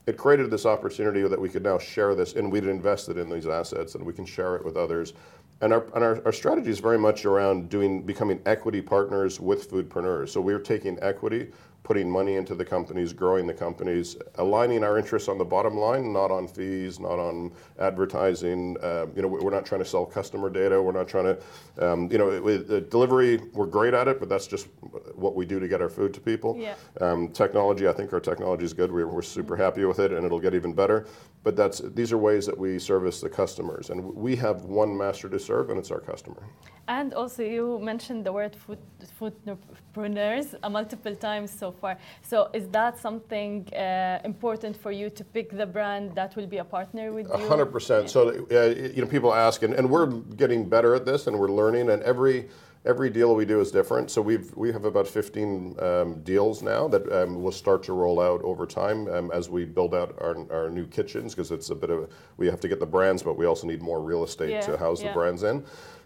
it 0.06 0.16
created 0.16 0.50
this 0.50 0.66
opportunity 0.66 1.26
that 1.26 1.40
we 1.40 1.48
could 1.48 1.64
now 1.64 1.78
share 1.78 2.14
this, 2.14 2.34
and 2.34 2.50
we'd 2.50 2.64
invested 2.64 3.18
in 3.18 3.28
these 3.28 3.46
assets, 3.46 3.96
and 3.96 4.04
we 4.04 4.12
can 4.12 4.24
share 4.24 4.54
it 4.56 4.64
with 4.64 4.76
others. 4.76 5.14
And 5.60 5.72
our, 5.72 5.86
and 5.94 6.04
our, 6.04 6.22
our 6.26 6.32
strategy 6.32 6.70
is 6.70 6.80
very 6.80 6.98
much 6.98 7.24
around 7.24 7.70
doing 7.70 8.02
becoming 8.02 8.40
equity 8.44 8.82
partners 8.82 9.40
with 9.40 9.70
foodpreneurs. 9.70 10.28
So 10.28 10.40
we're 10.40 10.58
taking 10.58 10.98
equity, 11.00 11.50
putting 11.82 12.10
money 12.10 12.34
into 12.34 12.54
the 12.54 12.64
companies, 12.64 13.14
growing 13.14 13.46
the 13.46 13.54
companies, 13.54 14.16
aligning 14.34 14.84
our 14.84 14.98
interests 14.98 15.28
on 15.30 15.38
the 15.38 15.44
bottom 15.44 15.78
line, 15.78 16.12
not 16.12 16.30
on 16.30 16.46
fees, 16.46 17.00
not 17.00 17.18
on 17.18 17.52
advertising. 17.78 18.76
Uh, 18.82 19.06
you 19.14 19.22
know, 19.22 19.28
we're 19.28 19.50
not 19.50 19.64
trying 19.64 19.80
to 19.80 19.84
sell 19.86 20.04
customer 20.04 20.50
data. 20.50 20.82
We're 20.82 20.92
not 20.92 21.08
trying 21.08 21.36
to, 21.36 21.88
um, 21.88 22.10
you 22.12 22.18
know, 22.18 22.38
with 22.42 22.70
uh, 22.70 22.80
delivery, 22.80 23.38
we're 23.54 23.66
great 23.66 23.94
at 23.94 24.08
it, 24.08 24.20
but 24.20 24.28
that's 24.28 24.46
just 24.46 24.66
what 25.14 25.36
we 25.36 25.46
do 25.46 25.58
to 25.58 25.68
get 25.68 25.80
our 25.80 25.88
food 25.88 26.12
to 26.14 26.20
people. 26.20 26.58
Yeah. 26.58 26.74
Um, 27.00 27.28
technology, 27.28 27.88
I 27.88 27.92
think 27.92 28.12
our 28.12 28.20
technology 28.20 28.64
is 28.64 28.74
good. 28.74 28.92
We're, 28.92 29.06
we're 29.06 29.22
super 29.22 29.56
happy 29.56 29.86
with 29.86 30.00
it, 30.00 30.12
and 30.12 30.26
it'll 30.26 30.40
get 30.40 30.54
even 30.54 30.74
better. 30.74 31.06
But 31.46 31.54
that's 31.54 31.78
these 31.98 32.12
are 32.12 32.18
ways 32.18 32.44
that 32.46 32.58
we 32.58 32.76
service 32.80 33.20
the 33.20 33.28
customers, 33.28 33.90
and 33.90 33.98
we 34.26 34.34
have 34.34 34.64
one 34.64 34.92
master 35.02 35.28
to 35.28 35.38
serve, 35.38 35.70
and 35.70 35.78
it's 35.78 35.92
our 35.92 36.00
customer. 36.00 36.42
And 36.88 37.14
also, 37.14 37.44
you 37.44 37.78
mentioned 37.78 38.26
the 38.26 38.32
word 38.32 38.56
food, 38.56 38.80
foodpreneurs 39.18 40.56
uh, 40.60 40.68
multiple 40.68 41.14
times 41.14 41.52
so 41.62 41.70
far. 41.70 41.98
So, 42.22 42.50
is 42.52 42.66
that 42.78 42.98
something 42.98 43.52
uh, 43.72 44.18
important 44.24 44.76
for 44.76 44.90
you 44.90 45.08
to 45.08 45.22
pick 45.22 45.56
the 45.56 45.66
brand 45.66 46.16
that 46.16 46.34
will 46.34 46.48
be 46.48 46.58
a 46.58 46.64
partner 46.64 47.12
with 47.12 47.28
you? 47.28 47.48
hundred 47.48 47.70
percent. 47.76 48.10
So 48.10 48.20
uh, 48.50 48.92
you 48.96 49.00
know, 49.02 49.10
people 49.16 49.32
ask, 49.32 49.62
and, 49.62 49.72
and 49.78 49.88
we're 49.88 50.10
getting 50.42 50.68
better 50.68 50.96
at 50.96 51.04
this, 51.06 51.28
and 51.28 51.38
we're 51.38 51.54
learning, 51.60 51.90
and 51.90 52.02
every 52.02 52.48
every 52.86 53.10
deal 53.10 53.34
we 53.34 53.44
do 53.44 53.60
is 53.60 53.70
different. 53.70 54.10
So 54.10 54.22
we've 54.22 54.54
we 54.56 54.72
have 54.72 54.84
about 54.84 55.06
15 55.08 55.76
um, 55.80 56.22
deals 56.22 56.62
now 56.62 56.88
that 56.88 57.10
um, 57.12 57.42
will 57.42 57.52
start 57.52 57.82
to 57.84 57.92
roll 57.92 58.20
out 58.20 58.40
over 58.42 58.64
time 58.64 59.08
um, 59.08 59.30
as 59.32 59.50
we 59.50 59.64
build 59.64 59.94
out 59.94 60.16
our, 60.20 60.36
our 60.52 60.70
new 60.70 60.86
kitchens 60.86 61.34
because 61.34 61.50
it's 61.50 61.70
a 61.70 61.74
bit 61.74 61.90
of 61.90 62.08
we 62.36 62.46
have 62.46 62.60
to 62.60 62.68
get 62.68 62.80
the 62.80 62.86
brands, 62.86 63.22
but 63.22 63.36
we 63.36 63.44
also 63.44 63.66
need 63.66 63.82
more 63.82 64.00
real 64.00 64.24
estate 64.24 64.50
Yeah, 64.50 64.60
to 64.62 64.76
house 64.76 65.02
yeah. 65.02 65.08
the 65.08 65.14
brands 65.14 65.42
in. 65.42 65.64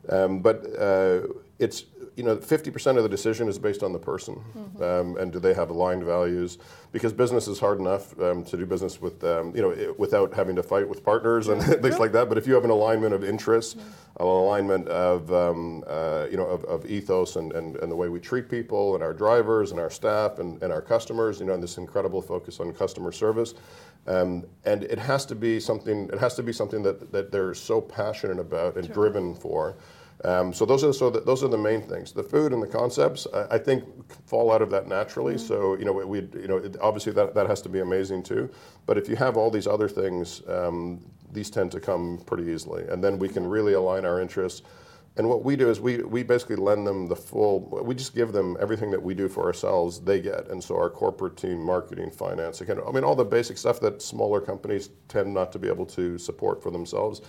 Um, 0.08 0.40
but 0.40 0.64
uh, 0.78 1.20
it's 1.58 1.84
you 2.20 2.26
know 2.26 2.36
50% 2.36 2.98
of 2.98 3.02
the 3.02 3.08
decision 3.08 3.48
is 3.48 3.58
based 3.58 3.82
on 3.82 3.92
the 3.92 3.98
person 3.98 4.34
Mm-hmm. 4.56 4.82
um, 4.82 5.16
and 5.16 5.32
do 5.32 5.38
they 5.38 5.54
have 5.54 5.70
aligned 5.70 6.04
values? 6.04 6.58
Because 6.92 7.12
business 7.12 7.48
is 7.48 7.58
hard 7.58 7.78
enough 7.78 8.18
um, 8.20 8.44
to 8.44 8.56
do 8.56 8.66
business 8.66 9.00
with 9.00 9.22
um, 9.24 9.54
you 9.54 9.62
know 9.62 9.72
i 9.72 9.90
without 9.98 10.34
having 10.34 10.56
to 10.56 10.62
fight 10.62 10.88
with 10.88 11.04
partners 11.04 11.48
and 11.48 11.62
things 11.84 11.98
like 11.98 12.12
that. 12.12 12.28
But 12.28 12.38
if 12.38 12.46
you 12.46 12.54
have 12.54 12.64
an 12.64 12.70
alignment 12.70 13.14
of 13.14 13.22
interests 13.24 13.76
an 14.18 14.26
alignment 14.26 14.88
of 14.88 15.32
um, 15.32 15.82
uh, 15.86 16.26
you 16.30 16.36
know 16.36 16.46
of, 16.46 16.64
of 16.64 16.84
ethos 16.86 17.36
and, 17.36 17.52
and, 17.52 17.76
and 17.76 17.90
the 17.90 17.96
way 17.96 18.08
we 18.08 18.20
treat 18.20 18.48
people 18.48 18.94
and 18.94 19.02
our 19.02 19.14
drivers 19.14 19.70
and 19.70 19.80
our 19.80 19.90
staff 19.90 20.38
and, 20.38 20.62
and 20.62 20.72
our 20.72 20.82
customers 20.82 21.40
you 21.40 21.46
know 21.46 21.54
and 21.54 21.62
this 21.62 21.78
incredible 21.78 22.20
focus 22.20 22.60
on 22.60 22.72
customer 22.72 23.12
service 23.12 23.54
um, 24.06 24.44
and 24.64 24.84
it 24.84 24.98
has 24.98 25.24
to 25.24 25.34
be 25.34 25.60
something 25.60 26.08
it 26.12 26.18
has 26.18 26.34
to 26.34 26.42
be 26.42 26.52
something 26.52 26.82
that, 26.82 27.12
that 27.12 27.32
they're 27.32 27.54
so 27.54 27.80
passionate 27.80 28.38
about 28.38 28.76
and 28.76 28.92
driven 28.92 29.34
for 29.34 29.76
um, 30.24 30.52
so 30.52 30.66
those 30.66 30.84
are 30.84 30.92
so 30.92 31.10
that 31.10 31.24
those 31.24 31.42
are 31.42 31.48
the 31.48 31.58
main 31.58 31.82
things. 31.82 32.12
The 32.12 32.22
food 32.22 32.52
and 32.52 32.62
the 32.62 32.66
concepts, 32.66 33.26
I, 33.32 33.54
I 33.56 33.58
think, 33.58 33.84
fall 34.26 34.52
out 34.52 34.62
of 34.62 34.70
that 34.70 34.86
naturally. 34.86 35.38
So 35.38 35.76
you 35.78 35.84
know, 35.84 35.92
we, 35.92 36.04
we 36.04 36.18
you 36.40 36.48
know 36.48 36.58
it, 36.58 36.76
obviously 36.80 37.12
that, 37.12 37.34
that 37.34 37.46
has 37.46 37.62
to 37.62 37.68
be 37.68 37.80
amazing 37.80 38.22
too. 38.22 38.50
But 38.86 38.98
if 38.98 39.08
you 39.08 39.16
have 39.16 39.36
all 39.36 39.50
these 39.50 39.66
other 39.66 39.88
things, 39.88 40.42
um, 40.48 41.00
these 41.32 41.50
tend 41.50 41.72
to 41.72 41.80
come 41.80 42.22
pretty 42.26 42.50
easily, 42.50 42.84
and 42.88 43.02
then 43.02 43.18
we 43.18 43.28
can 43.28 43.46
really 43.46 43.72
align 43.72 44.04
our 44.04 44.20
interests. 44.20 44.62
And 45.16 45.28
what 45.28 45.44
we 45.44 45.56
do 45.56 45.68
is 45.68 45.80
we, 45.80 45.98
we 45.98 46.22
basically 46.22 46.56
lend 46.56 46.86
them 46.86 47.08
the 47.08 47.16
full, 47.16 47.60
we 47.84 47.94
just 47.96 48.14
give 48.14 48.32
them 48.32 48.56
everything 48.60 48.92
that 48.92 49.02
we 49.02 49.12
do 49.12 49.28
for 49.28 49.44
ourselves, 49.44 50.00
they 50.00 50.20
get. 50.20 50.48
And 50.48 50.62
so 50.62 50.76
our 50.76 50.88
corporate 50.88 51.36
team, 51.36 51.60
marketing, 51.60 52.10
finance, 52.10 52.60
again, 52.60 52.78
I 52.86 52.92
mean, 52.92 53.02
all 53.02 53.16
the 53.16 53.24
basic 53.24 53.58
stuff 53.58 53.80
that 53.80 54.00
smaller 54.00 54.40
companies 54.40 54.90
tend 55.08 55.34
not 55.34 55.50
to 55.52 55.58
be 55.58 55.68
able 55.68 55.84
to 55.86 56.16
support 56.16 56.62
for 56.62 56.70
themselves, 56.70 57.22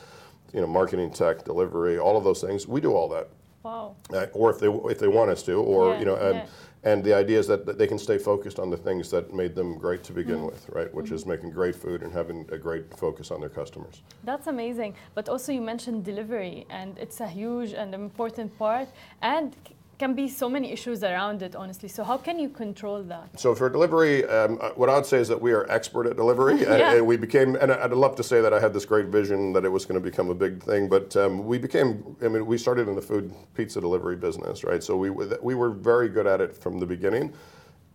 you 0.53 0.61
know, 0.61 0.67
marketing, 0.67 1.11
tech, 1.11 1.43
delivery, 1.45 1.97
all 1.99 2.17
of 2.17 2.23
those 2.23 2.41
things, 2.41 2.67
we 2.67 2.81
do 2.81 2.93
all 2.93 3.09
that. 3.09 3.27
Wow. 3.63 3.95
uh, 4.11 4.25
or 4.33 4.49
if 4.49 4.57
they 4.59 4.67
if 4.93 4.97
they 4.97 5.07
want 5.07 5.29
us 5.29 5.43
to, 5.43 5.53
or 5.53 5.93
Yeah, 5.93 5.99
you 5.99 6.05
know, 6.05 6.15
um, 6.15 6.35
yeah. 6.37 6.45
and 6.83 7.03
the 7.03 7.13
idea 7.13 7.37
is 7.37 7.45
that 7.45 7.63
that 7.67 7.77
they 7.77 7.85
can 7.85 7.99
stay 7.99 8.17
focused 8.17 8.57
on 8.59 8.71
the 8.71 8.77
things 8.77 9.11
that 9.11 9.31
made 9.41 9.53
them 9.53 9.77
great 9.77 10.01
to 10.05 10.11
Mm-hmm. 10.13 10.21
begin 10.21 10.45
with, 10.45 10.67
right? 10.77 10.91
Which 10.97 11.11
is 11.11 11.25
making 11.27 11.51
great 11.51 11.75
food 11.75 12.01
and 12.01 12.11
having 12.11 12.39
a 12.51 12.57
great 12.57 12.85
focus 12.97 13.29
on 13.29 13.39
their 13.39 13.53
customers. 13.61 14.01
That's 14.23 14.47
amazing. 14.47 14.95
But 15.13 15.29
also, 15.29 15.51
you 15.51 15.61
mentioned 15.61 16.03
delivery, 16.05 16.65
and 16.71 16.97
it's 16.97 17.19
a 17.21 17.27
huge 17.27 17.73
and 17.73 17.93
important 17.93 18.57
part, 18.57 18.87
and 19.21 19.55
can 20.01 20.15
be 20.15 20.27
so 20.27 20.49
many 20.49 20.71
issues 20.71 21.03
around 21.03 21.43
it, 21.43 21.53
honestly. 21.55 21.87
So, 21.87 22.03
how 22.03 22.17
can 22.17 22.39
you 22.43 22.49
control 22.49 23.03
that? 23.13 23.39
So 23.39 23.53
for 23.53 23.69
delivery, 23.69 24.15
um, 24.25 24.57
uh, 24.59 24.69
what 24.81 24.89
I'd 24.89 25.05
say 25.05 25.19
is 25.23 25.27
that 25.27 25.39
we 25.47 25.51
are 25.57 25.63
expert 25.77 26.05
at 26.11 26.15
delivery. 26.23 26.57
Yeah. 26.71 26.93
and 26.95 27.05
we 27.05 27.17
became, 27.17 27.49
and 27.61 27.69
I'd 27.71 27.91
love 28.05 28.15
to 28.21 28.25
say 28.31 28.39
that 28.45 28.53
I 28.57 28.59
had 28.65 28.71
this 28.77 28.85
great 28.93 29.07
vision 29.19 29.39
that 29.53 29.63
it 29.65 29.71
was 29.77 29.83
going 29.87 29.99
to 30.01 30.05
become 30.11 30.29
a 30.29 30.37
big 30.45 30.53
thing, 30.69 30.87
but 30.95 31.07
um, 31.23 31.33
we 31.51 31.57
became. 31.67 31.89
I 32.25 32.27
mean, 32.33 32.43
we 32.53 32.57
started 32.57 32.87
in 32.91 32.95
the 32.95 33.05
food 33.11 33.25
pizza 33.57 33.79
delivery 33.87 34.17
business, 34.27 34.63
right? 34.63 34.81
So 34.87 34.91
we 35.03 35.09
we 35.49 35.53
were 35.61 35.71
very 35.91 36.09
good 36.17 36.27
at 36.33 36.39
it 36.45 36.51
from 36.63 36.73
the 36.79 36.87
beginning. 36.95 37.25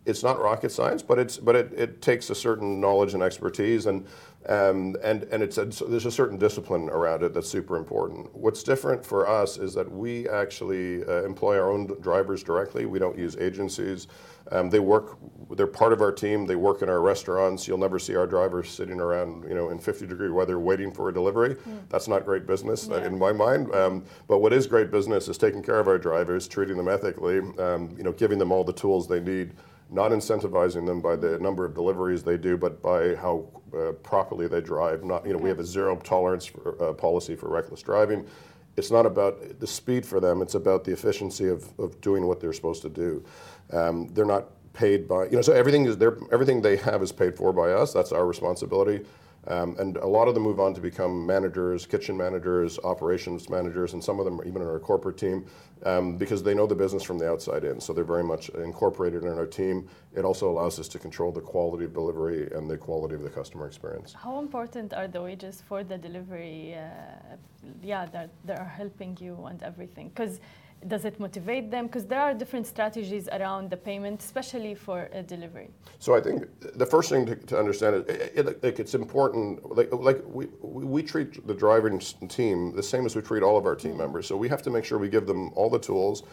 It's 0.07 0.23
not 0.23 0.39
rocket 0.39 0.71
science, 0.71 1.01
but 1.03 1.19
it's 1.19 1.37
but 1.37 1.55
it, 1.55 1.73
it 1.73 2.01
takes 2.01 2.29
a 2.29 2.35
certain 2.35 2.79
knowledge 2.79 3.13
and 3.13 3.21
expertise, 3.21 3.85
and 3.87 4.05
um, 4.47 4.95
and 5.03 5.23
and 5.23 5.43
it's 5.43 5.57
a, 5.57 5.69
so 5.69 5.83
there's 5.85 6.05
a 6.05 6.11
certain 6.11 6.37
discipline 6.37 6.89
around 6.89 7.23
it 7.23 7.33
that's 7.33 7.49
super 7.49 7.75
important. 7.75 8.33
What's 8.33 8.63
different 8.63 9.05
for 9.05 9.27
us 9.27 9.57
is 9.57 9.73
that 9.73 9.91
we 9.91 10.27
actually 10.29 11.03
uh, 11.05 11.23
employ 11.25 11.59
our 11.59 11.69
own 11.69 11.87
drivers 11.99 12.41
directly. 12.41 12.85
We 12.85 12.99
don't 12.99 13.17
use 13.17 13.35
agencies. 13.37 14.07
Um, 14.49 14.69
they 14.69 14.79
work. 14.79 15.17
They're 15.57 15.67
part 15.67 15.91
of 15.91 15.99
our 15.99 16.13
team. 16.13 16.45
They 16.45 16.55
work 16.55 16.81
in 16.81 16.87
our 16.87 17.01
restaurants. 17.01 17.67
You'll 17.67 17.77
never 17.77 17.99
see 17.99 18.15
our 18.15 18.25
drivers 18.25 18.69
sitting 18.69 19.01
around, 19.01 19.43
you 19.43 19.55
know, 19.55 19.71
in 19.71 19.77
50 19.77 20.07
degree 20.07 20.29
weather 20.29 20.57
waiting 20.57 20.89
for 20.89 21.09
a 21.09 21.13
delivery. 21.13 21.57
That's 21.89 22.07
not 22.07 22.23
great 22.23 22.47
business 22.47 22.89
uh, 22.89 22.95
Yeah. 22.95 23.07
in 23.07 23.19
my 23.19 23.33
mind. 23.33 23.75
Um, 23.75 24.05
but 24.29 24.39
what 24.39 24.53
is 24.53 24.65
great 24.65 24.89
business 24.89 25.27
is 25.27 25.37
taking 25.37 25.61
care 25.61 25.79
of 25.79 25.89
our 25.89 25.97
drivers, 25.97 26.47
treating 26.47 26.77
them 26.77 26.87
ethically, 26.87 27.39
um, 27.59 27.93
you 27.97 28.03
know, 28.03 28.13
giving 28.13 28.37
them 28.39 28.53
all 28.53 28.63
the 28.63 28.71
tools 28.71 29.05
they 29.09 29.19
need, 29.19 29.51
not 29.89 30.11
incentivizing 30.11 30.85
them 30.85 31.01
by 31.01 31.15
the 31.15 31.39
number 31.39 31.65
of 31.65 31.73
deliveries 31.73 32.23
they 32.23 32.37
do, 32.37 32.57
but 32.57 32.81
by 32.81 33.15
how 33.15 33.47
uh, 33.77 33.91
properly 34.03 34.47
they 34.47 34.61
drive. 34.61 35.03
Not, 35.03 35.25
you 35.25 35.33
know, 35.33 35.39
we 35.39 35.49
have 35.49 35.59
a 35.59 35.65
zero 35.65 35.95
tolerance 35.97 36.45
for, 36.45 36.81
uh, 36.81 36.93
policy 36.93 37.35
for 37.35 37.49
reckless 37.49 37.81
driving. 37.81 38.27
It's 38.75 38.91
not 38.91 39.05
about 39.05 39.59
the 39.59 39.67
speed 39.67 40.05
for 40.05 40.19
them. 40.19 40.41
It's 40.41 40.55
about 40.55 40.83
the 40.83 40.91
efficiency 40.91 41.47
of, 41.47 41.67
of 41.79 41.99
doing 42.01 42.27
what 42.27 42.39
they're 42.39 42.53
supposed 42.53 42.81
to 42.83 42.89
do. 42.89 43.23
Um, 43.71 44.07
they're 44.09 44.25
not 44.25 44.49
paid 44.73 45.07
by, 45.07 45.25
you 45.25 45.31
know, 45.31 45.41
so 45.41 45.53
everything 45.53 45.85
is 45.85 45.97
their, 45.97 46.17
everything 46.31 46.61
they 46.61 46.77
have 46.77 47.01
is 47.01 47.11
paid 47.11 47.35
for 47.35 47.51
by 47.51 47.71
us. 47.71 47.93
That's 47.93 48.11
our 48.11 48.25
responsibility. 48.25 49.05
Um, 49.47 49.75
and 49.79 49.97
a 49.97 50.07
lot 50.07 50.27
of 50.27 50.33
them 50.33 50.43
move 50.43 50.59
on 50.59 50.73
to 50.73 50.81
become 50.81 51.25
managers, 51.25 51.85
kitchen 51.85 52.17
managers, 52.17 52.77
operations 52.83 53.49
managers, 53.49 53.93
and 53.93 54.03
some 54.03 54.19
of 54.19 54.25
them 54.25 54.39
are 54.41 54.45
even 54.45 54.61
in 54.61 54.67
our 54.67 54.79
corporate 54.79 55.17
team 55.17 55.45
um, 55.83 56.17
because 56.17 56.43
they 56.43 56.53
know 56.53 56.67
the 56.67 56.75
business 56.75 57.03
from 57.03 57.17
the 57.17 57.29
outside 57.29 57.63
in. 57.63 57.79
So 57.79 57.93
they're 57.93 58.03
very 58.03 58.23
much 58.23 58.49
incorporated 58.49 59.23
in 59.23 59.37
our 59.37 59.45
team. 59.45 59.87
It 60.15 60.25
also 60.25 60.49
allows 60.49 60.79
us 60.79 60.87
to 60.89 60.99
control 60.99 61.31
the 61.31 61.41
quality 61.41 61.85
of 61.85 61.93
delivery 61.93 62.49
and 62.51 62.69
the 62.69 62.77
quality 62.77 63.15
of 63.15 63.23
the 63.23 63.29
customer 63.29 63.67
experience. 63.67 64.13
How 64.13 64.39
important 64.39 64.93
are 64.93 65.07
the 65.07 65.21
wages 65.21 65.63
for 65.67 65.83
the 65.83 65.97
delivery? 65.97 66.75
Uh, 66.75 67.37
yeah, 67.81 68.05
that, 68.07 68.29
that 68.45 68.59
are 68.59 68.65
helping 68.65 69.17
you 69.21 69.45
and 69.45 69.61
everything. 69.63 70.09
Because 70.09 70.39
does 70.87 71.05
it 71.05 71.19
motivate 71.19 71.71
them? 71.71 71.87
Because 71.87 72.05
there 72.05 72.21
are 72.21 72.33
different 72.33 72.67
strategies 72.67 73.27
around 73.29 73.69
the 73.69 73.77
payment, 73.77 74.21
especially 74.21 74.75
for 74.75 75.09
delivery. 75.25 75.69
So 75.99 76.15
I 76.15 76.21
think 76.21 76.45
the 76.75 76.85
first 76.85 77.09
thing 77.09 77.25
to, 77.25 77.35
to 77.35 77.57
understand 77.57 77.95
is 77.95 78.01
it, 78.07 78.47
it, 78.47 78.63
like 78.63 78.79
it's 78.79 78.93
important. 78.93 79.75
Like 79.75 79.89
like 79.91 80.21
we, 80.25 80.47
we 80.61 80.85
we 80.85 81.03
treat 81.03 81.45
the 81.47 81.53
driving 81.53 81.99
team 82.27 82.75
the 82.75 82.83
same 82.83 83.05
as 83.05 83.15
we 83.15 83.21
treat 83.21 83.43
all 83.43 83.57
of 83.57 83.65
our 83.65 83.75
team 83.75 83.97
members. 83.97 84.27
So 84.27 84.37
we 84.37 84.49
have 84.49 84.61
to 84.63 84.69
make 84.69 84.85
sure 84.85 84.97
we 84.97 85.09
give 85.09 85.25
them 85.25 85.51
all 85.53 85.69
the 85.69 85.79
tools. 85.79 86.23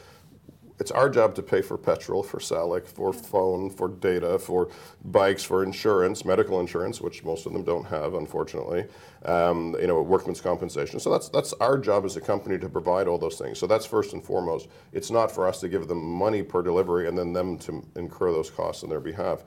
It's 0.81 0.91
our 0.91 1.09
job 1.09 1.35
to 1.37 1.43
pay 1.43 1.63
for 1.63 1.79
petrol, 1.79 2.23
for 2.23 2.39
Salik, 2.39 2.87
for 2.87 3.13
phone, 3.13 3.71
for 3.71 3.89
data, 3.89 4.39
for 4.39 4.69
bikes, 5.05 5.45
for 5.45 5.63
insurance, 5.63 6.25
medical 6.25 6.59
insurance, 6.59 7.01
which 7.01 7.23
most 7.25 7.47
of 7.47 7.53
them 7.53 7.63
don't 7.63 7.85
have, 7.85 8.15
unfortunately. 8.15 8.87
Um, 9.25 9.77
you 9.81 9.87
know, 9.87 10.03
workman's 10.03 10.41
compensation. 10.41 10.99
So 10.99 11.11
that's 11.11 11.29
that's 11.29 11.53
our 11.55 11.79
job 11.79 12.05
as 12.05 12.17
a 12.17 12.21
company 12.21 12.59
to 12.59 12.69
provide 12.69 13.07
all 13.07 13.19
those 13.19 13.39
things. 13.39 13.59
So 13.59 13.67
that's 13.67 13.87
first 13.87 14.13
and 14.13 14.23
foremost. 14.23 14.69
It's 14.93 15.11
not 15.11 15.31
for 15.31 15.47
us 15.47 15.61
to 15.61 15.69
give 15.69 15.87
them 15.87 16.03
money 16.03 16.43
per 16.43 16.63
delivery 16.63 17.09
and 17.09 17.17
then 17.17 17.33
them 17.33 17.57
to 17.61 17.85
incur 17.97 18.33
those 18.33 18.51
costs 18.51 18.83
on 18.83 18.91
their 18.91 19.01
behalf. 19.01 19.45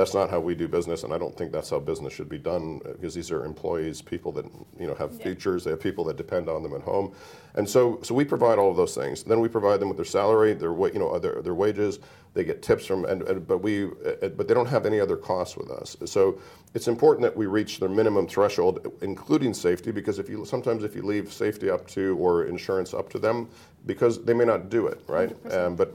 That's 0.00 0.14
not 0.14 0.30
how 0.30 0.40
we 0.40 0.54
do 0.54 0.66
business, 0.66 1.04
and 1.04 1.12
I 1.12 1.18
don't 1.18 1.36
think 1.36 1.52
that's 1.52 1.68
how 1.68 1.78
business 1.78 2.14
should 2.14 2.30
be 2.30 2.38
done 2.38 2.78
because 2.82 3.12
these 3.12 3.30
are 3.30 3.44
employees, 3.44 4.00
people 4.00 4.32
that 4.32 4.46
you 4.78 4.86
know 4.86 4.94
have 4.94 5.12
Yeah. 5.12 5.24
futures. 5.24 5.64
They 5.64 5.72
have 5.72 5.80
people 5.80 6.04
that 6.04 6.16
depend 6.16 6.48
on 6.48 6.62
them 6.62 6.72
at 6.72 6.80
home, 6.80 7.12
and 7.54 7.68
so 7.68 7.98
so 8.00 8.14
we 8.14 8.24
provide 8.24 8.58
all 8.58 8.70
of 8.70 8.78
those 8.78 8.94
things. 8.94 9.24
Then 9.24 9.40
we 9.40 9.48
provide 9.48 9.78
them 9.78 9.88
with 9.90 9.98
their 9.98 10.06
salary, 10.06 10.54
their 10.54 10.72
you 10.88 10.98
know 10.98 11.18
their, 11.18 11.42
their 11.42 11.52
wages. 11.54 11.98
They 12.32 12.44
get 12.44 12.62
tips 12.62 12.86
from, 12.86 13.04
and, 13.06 13.22
and 13.22 13.44
but 13.46 13.58
we 13.58 13.86
uh, 13.86 14.28
but 14.36 14.46
they 14.46 14.54
don't 14.54 14.68
have 14.68 14.86
any 14.86 15.00
other 15.00 15.16
costs 15.16 15.56
with 15.56 15.68
us. 15.68 15.96
So 16.04 16.38
it's 16.74 16.86
important 16.86 17.22
that 17.22 17.36
we 17.36 17.46
reach 17.46 17.80
their 17.80 17.88
minimum 17.88 18.28
threshold, 18.28 18.86
including 19.02 19.52
safety, 19.52 19.90
because 19.90 20.20
if 20.20 20.28
you 20.28 20.44
sometimes 20.44 20.84
if 20.84 20.94
you 20.94 21.02
leave 21.02 21.32
safety 21.32 21.68
up 21.68 21.88
to 21.88 22.16
or 22.20 22.44
insurance 22.44 22.94
up 22.94 23.10
to 23.10 23.18
them, 23.18 23.48
because 23.84 24.22
they 24.24 24.32
may 24.32 24.44
not 24.44 24.68
do 24.70 24.86
it, 24.86 25.00
right? 25.08 25.34
Um, 25.52 25.74
but 25.74 25.92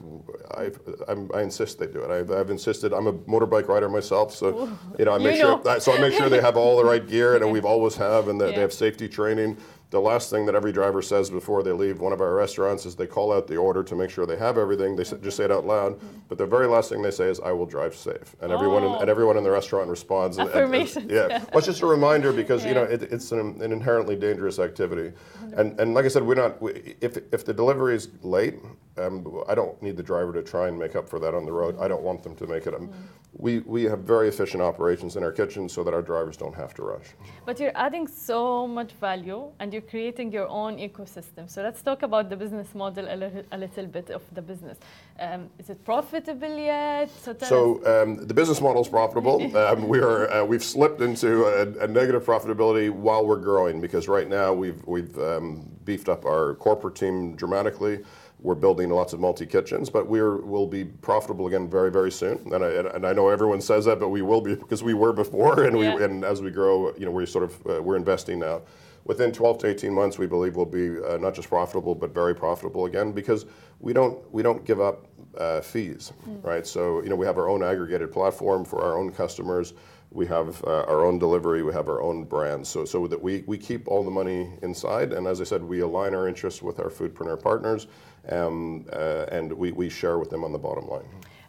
I, 0.58 0.72
I'm, 1.08 1.32
I 1.34 1.42
insist 1.42 1.80
they 1.80 1.88
do 1.88 2.02
it. 2.04 2.12
I've, 2.12 2.30
I've 2.32 2.50
insisted. 2.50 2.92
I'm 2.92 3.08
a 3.08 3.14
motorbike 3.14 3.70
rider 3.70 3.88
myself, 3.88 4.36
so 4.36 4.68
you 5.00 5.06
know 5.06 5.14
I 5.14 5.18
You 5.20 5.24
make 5.24 5.40
sure. 5.40 5.64
know. 5.64 5.80
So 5.80 5.94
I 5.94 6.00
make 6.02 6.14
sure 6.14 6.28
they 6.28 6.42
have 6.42 6.58
all 6.58 6.76
the 6.76 6.84
right 6.84 7.08
gear, 7.08 7.38
and 7.38 7.50
we've 7.54 7.64
always 7.66 7.96
have, 7.96 8.28
and 8.28 8.42
that 8.42 8.50
Yeah. 8.50 8.56
they 8.56 8.62
have 8.62 8.74
safety 8.74 9.08
training. 9.08 9.56
The 9.96 10.02
last 10.02 10.30
thing 10.30 10.46
that 10.48 10.56
every 10.56 10.74
driver 10.74 11.02
says 11.02 11.30
before 11.30 11.64
they 11.64 11.72
leave 11.72 12.02
one 12.02 12.12
of 12.12 12.20
our 12.20 12.34
restaurants 12.36 12.86
is 12.86 12.98
they 12.98 13.08
call 13.08 13.32
out 13.32 13.48
the 13.48 13.56
order 13.56 13.82
to 13.82 13.96
make 13.96 14.10
sure 14.10 14.26
they 14.26 14.36
have 14.36 14.58
everything. 14.58 14.98
They 14.98 15.04
s 15.04 15.14
just 15.24 15.38
say 15.38 15.46
it 15.46 15.52
out 15.54 15.66
loud, 15.66 15.98
but 16.28 16.38
the 16.38 16.46
very 16.46 16.68
last 16.68 16.90
thing 16.90 17.02
they 17.02 17.12
say 17.12 17.30
is, 17.30 17.40
"I 17.40 17.54
will 17.54 17.66
drive 17.66 17.96
safe," 17.96 18.36
and 18.42 18.52
everyone 18.52 18.84
in, 18.84 18.90
Oh. 18.92 19.00
and 19.00 19.10
everyone 19.10 19.38
in 19.38 19.46
the 19.46 19.52
restaurant 19.52 19.90
responds. 19.90 20.38
and- 20.38 20.50
and- 20.50 20.76
and- 20.98 21.10
yeah. 21.10 21.28
Well, 21.54 21.60
it's 21.60 21.68
just 21.68 21.82
a 21.82 21.86
reminder 21.86 22.34
because 22.34 22.66
you 22.66 22.74
know 22.74 22.84
it, 22.84 23.04
it's 23.04 23.32
an, 23.32 23.40
an 23.62 23.72
inherently 23.72 24.18
dangerous 24.18 24.60
activity, 24.60 25.14
and 25.56 25.80
and 25.80 25.94
like 25.94 26.06
I 26.06 26.10
said, 26.10 26.24
we're 26.24 26.36
not. 26.36 26.62
We, 26.62 26.96
if 27.02 27.18
if 27.32 27.46
the 27.46 27.54
delivery 27.54 27.96
is 27.96 28.10
late, 28.22 28.56
um, 28.98 29.44
I 29.48 29.56
don't 29.56 29.82
need 29.82 29.98
the 29.98 30.04
driver 30.04 30.34
to 30.34 30.44
try 30.44 30.68
and 30.68 30.78
make 30.78 30.96
up 30.96 31.10
for 31.10 31.20
that 31.20 31.34
on 31.34 31.46
the 31.46 31.52
road. 31.52 31.78
I 31.80 31.88
don't 31.88 32.04
want 32.04 32.24
them 32.24 32.36
to 32.36 32.48
make 32.48 32.68
it. 32.68 32.74
Um, 32.74 32.90
we 33.38 33.60
we 33.60 33.84
have 33.84 34.00
very 34.00 34.28
efficient 34.30 34.62
operations 34.64 35.18
in 35.18 35.24
our 35.24 35.32
kitchen 35.32 35.68
so 35.68 35.84
that 35.84 35.94
our 35.94 36.02
drivers 36.02 36.38
don't 36.38 36.56
have 36.56 36.74
to 36.76 36.84
rush. 36.84 37.08
But 37.46 37.60
you're 37.60 37.76
adding 37.76 38.08
so 38.08 38.66
much 38.68 38.94
value 38.94 39.52
and 39.60 39.74
you're 39.74 39.90
creating 39.94 40.32
your 40.32 40.48
own 40.48 40.78
ecosystem. 40.78 41.50
So 41.50 41.62
let's 41.62 41.82
talk 41.82 42.04
about 42.04 42.30
the 42.30 42.38
business 42.38 42.74
model 42.74 43.06
a 43.10 43.16
little, 43.16 43.44
a 43.52 43.58
little 43.58 43.88
bit 43.88 44.10
of 44.10 44.24
the 44.34 44.42
business. 44.42 44.78
Um, 45.20 45.50
is 45.60 45.70
it 45.70 45.84
profitable 45.84 46.56
yet? 46.58 47.10
So. 47.22 47.36
So 47.40 48.04
um, 48.04 48.26
the 48.26 48.34
business 48.34 48.62
model 48.62 48.82
is 48.82 48.88
profitable. 48.88 49.38
um, 49.68 49.88
we 49.88 50.00
are 50.00 50.32
uh, 50.32 50.46
we've 50.46 50.64
slipped 50.64 51.02
into 51.02 51.46
a, 51.46 51.86
a 51.86 51.88
negative 51.88 52.24
profitability 52.26 52.90
while 52.90 53.26
we're 53.26 53.44
growing 53.50 53.82
because 53.82 54.08
right 54.08 54.30
now 54.30 54.54
we've 54.54 54.82
we've 54.86 55.18
um, 55.46 55.70
beefed 55.84 56.10
up 56.10 56.26
our 56.26 56.56
corporate 56.56 56.96
team 56.96 57.36
dramatically. 57.36 58.00
We're 58.40 58.56
building 58.56 58.90
lots 58.90 59.14
of 59.14 59.20
multi 59.20 59.46
kitchens, 59.46 59.90
but 59.90 60.08
we're 60.08 60.38
will 60.38 60.68
be 60.68 60.86
profitable 60.86 61.48
again 61.48 61.70
very 61.70 61.92
very 61.92 62.12
soon. 62.12 62.54
And 62.54 62.64
I, 62.64 62.70
and 62.70 63.06
I 63.06 63.14
know 63.14 63.30
everyone 63.30 63.62
says 63.62 63.86
that, 63.86 64.00
but 64.00 64.10
we 64.10 64.22
will 64.22 64.42
be 64.42 64.56
because 64.56 64.84
we 64.84 64.94
were 64.94 65.14
before, 65.14 65.64
and 65.64 65.78
we 65.78 65.88
and 65.88 66.24
as 66.24 66.42
we 66.42 66.52
grow, 66.52 66.94
you 66.96 67.06
know, 67.06 67.12
we're 67.12 67.26
sort 67.26 67.46
of 67.46 67.68
uh, 67.68 67.82
we're 67.82 67.98
investing 67.98 68.40
now. 68.40 68.62
Within 69.06 69.32
12 69.32 69.60
to 69.60 69.68
18 69.68 69.94
months, 69.94 70.18
we 70.18 70.26
believe 70.26 70.56
we'll 70.56 70.66
be 70.66 71.00
uh, 71.00 71.18
not 71.18 71.36
just 71.36 71.48
profitable 71.48 71.94
but 71.94 72.12
very 72.12 72.34
profitable 72.36 72.86
again 72.86 73.12
because 73.12 73.46
we 73.80 73.94
don't 73.94 74.18
we 74.34 74.42
don't 74.44 74.66
give 74.66 74.82
up 74.82 75.08
uh, 75.38 75.62
fees, 75.62 76.12
right? 76.42 76.66
So 76.68 77.02
you 77.04 77.10
know 77.10 77.16
we 77.16 77.26
have 77.26 77.38
our 77.38 77.48
own 77.48 77.64
aggregated 77.64 78.12
platform 78.12 78.66
for 78.66 78.82
our 78.84 78.98
own 78.98 79.12
customers. 79.12 79.74
We 80.16 80.26
have 80.28 80.64
uh, 80.64 80.92
our 80.92 81.06
own 81.06 81.20
delivery. 81.20 81.62
We 81.62 81.74
have 81.74 81.90
our 81.90 82.02
own 82.02 82.24
brands. 82.24 82.70
So 82.70 82.86
so 82.86 83.08
that 83.08 83.22
we 83.22 83.44
we 83.48 83.58
keep 83.58 83.88
all 83.88 84.04
the 84.04 84.16
money 84.22 84.42
inside, 84.62 85.10
and 85.16 85.28
as 85.28 85.42
I 85.42 85.46
said, 85.46 85.62
we 85.64 85.82
align 85.82 86.16
our 86.16 86.28
interests 86.28 86.62
with 86.62 86.80
our 86.80 86.90
food 86.90 87.06
foodpreneur 87.06 87.42
partners, 87.42 87.88
um, 88.30 88.86
uh, 88.94 89.26
and 89.38 89.52
we, 89.54 89.72
we 89.72 89.90
share 89.90 90.18
with 90.18 90.30
them 90.30 90.44
on 90.44 90.52
the 90.52 90.60
bottom 90.68 90.88
line. 90.88 91.06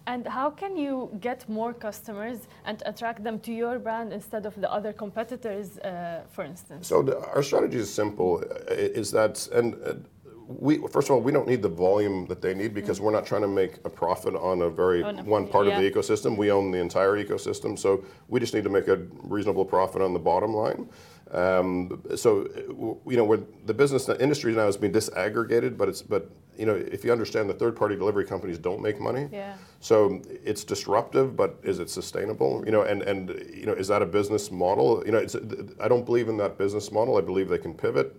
And 0.09 0.27
how 0.27 0.51
can 0.51 0.77
you 0.77 1.11
get 1.21 1.49
more 1.49 1.73
customers 1.75 2.39
and 2.65 2.83
attract 2.87 3.25
them 3.25 3.41
to 3.41 3.53
your 3.53 3.79
brand 3.79 4.13
instead 4.13 4.47
of 4.47 4.55
the 4.61 4.73
other 4.73 4.93
competitors, 4.93 5.79
uh, 5.79 6.23
for 6.31 6.45
instance? 6.45 6.87
So 6.87 7.03
the, 7.03 7.19
our 7.35 7.43
strategy 7.43 7.79
is 7.79 7.93
simple. 7.93 8.31
uh, 8.45 9.01
Is 9.03 9.11
that 9.13 9.49
and. 9.53 9.75
We 10.49 10.79
first 10.89 11.09
of 11.09 11.13
all 11.17 11.21
we 11.21 11.33
don't 11.33 11.49
need 11.49 11.63
the 11.63 11.69
volume 11.69 12.27
that 12.27 12.41
they 12.41 12.55
need 12.55 12.73
because 12.73 13.01
we're 13.01 13.11
not 13.13 13.27
trying 13.27 13.43
to 13.43 13.49
make 13.49 13.77
a 13.85 13.91
profit 13.91 14.35
on 14.35 14.63
a 14.63 14.71
very 14.71 15.03
On 15.03 15.19
a- 15.19 15.25
one 15.25 15.49
part 15.49 15.67
of 15.67 15.75
the 15.75 15.91
ecosystem. 15.91 16.37
We 16.37 16.51
own 16.53 16.71
the 16.71 16.79
entire 16.79 17.13
ecosystem, 17.23 17.79
so 17.79 18.05
we 18.29 18.39
just 18.41 18.55
need 18.55 18.65
to 18.65 18.71
make 18.71 18.89
a 18.89 18.97
reasonable 19.25 19.65
profit 19.65 20.03
on 20.03 20.13
the 20.13 20.19
bottom 20.21 20.55
line. 20.55 20.89
Um, 21.33 22.01
so 22.15 22.47
you 23.07 23.17
know, 23.17 23.37
the 23.65 23.75
business 23.75 24.05
the 24.07 24.21
industry 24.23 24.55
now 24.55 24.67
has 24.67 24.77
been 24.77 24.93
disaggregated, 24.93 25.77
but 25.77 25.89
it's 25.89 26.01
but 26.01 26.31
you 26.57 26.65
know 26.65 26.77
if 26.77 27.05
you 27.05 27.11
understand 27.11 27.51
the 27.51 27.55
third-party 27.55 27.97
delivery 27.97 28.25
companies 28.25 28.59
don't 28.59 28.81
make 28.81 29.01
money. 29.01 29.29
Yeah. 29.33 29.55
So 29.81 30.23
it's 30.45 30.63
disruptive, 30.63 31.35
but 31.37 31.59
is 31.65 31.81
it 31.81 31.91
sustainable? 31.91 32.63
You 32.65 32.71
know, 32.71 32.83
and 32.83 33.03
and 33.03 33.31
you 33.53 33.67
know, 33.67 33.73
is 33.73 33.89
that 33.89 34.03
a 34.03 34.07
business 34.07 34.53
model? 34.53 35.03
You 35.05 35.13
know, 35.13 35.19
it's, 35.19 35.35
I 35.81 35.89
don't 35.89 36.07
believe 36.07 36.29
in 36.29 36.37
that 36.37 36.57
business 36.59 36.93
model. 36.93 37.17
I 37.17 37.23
believe 37.23 37.49
they 37.49 37.59
can 37.59 37.75
pivot. 37.75 38.15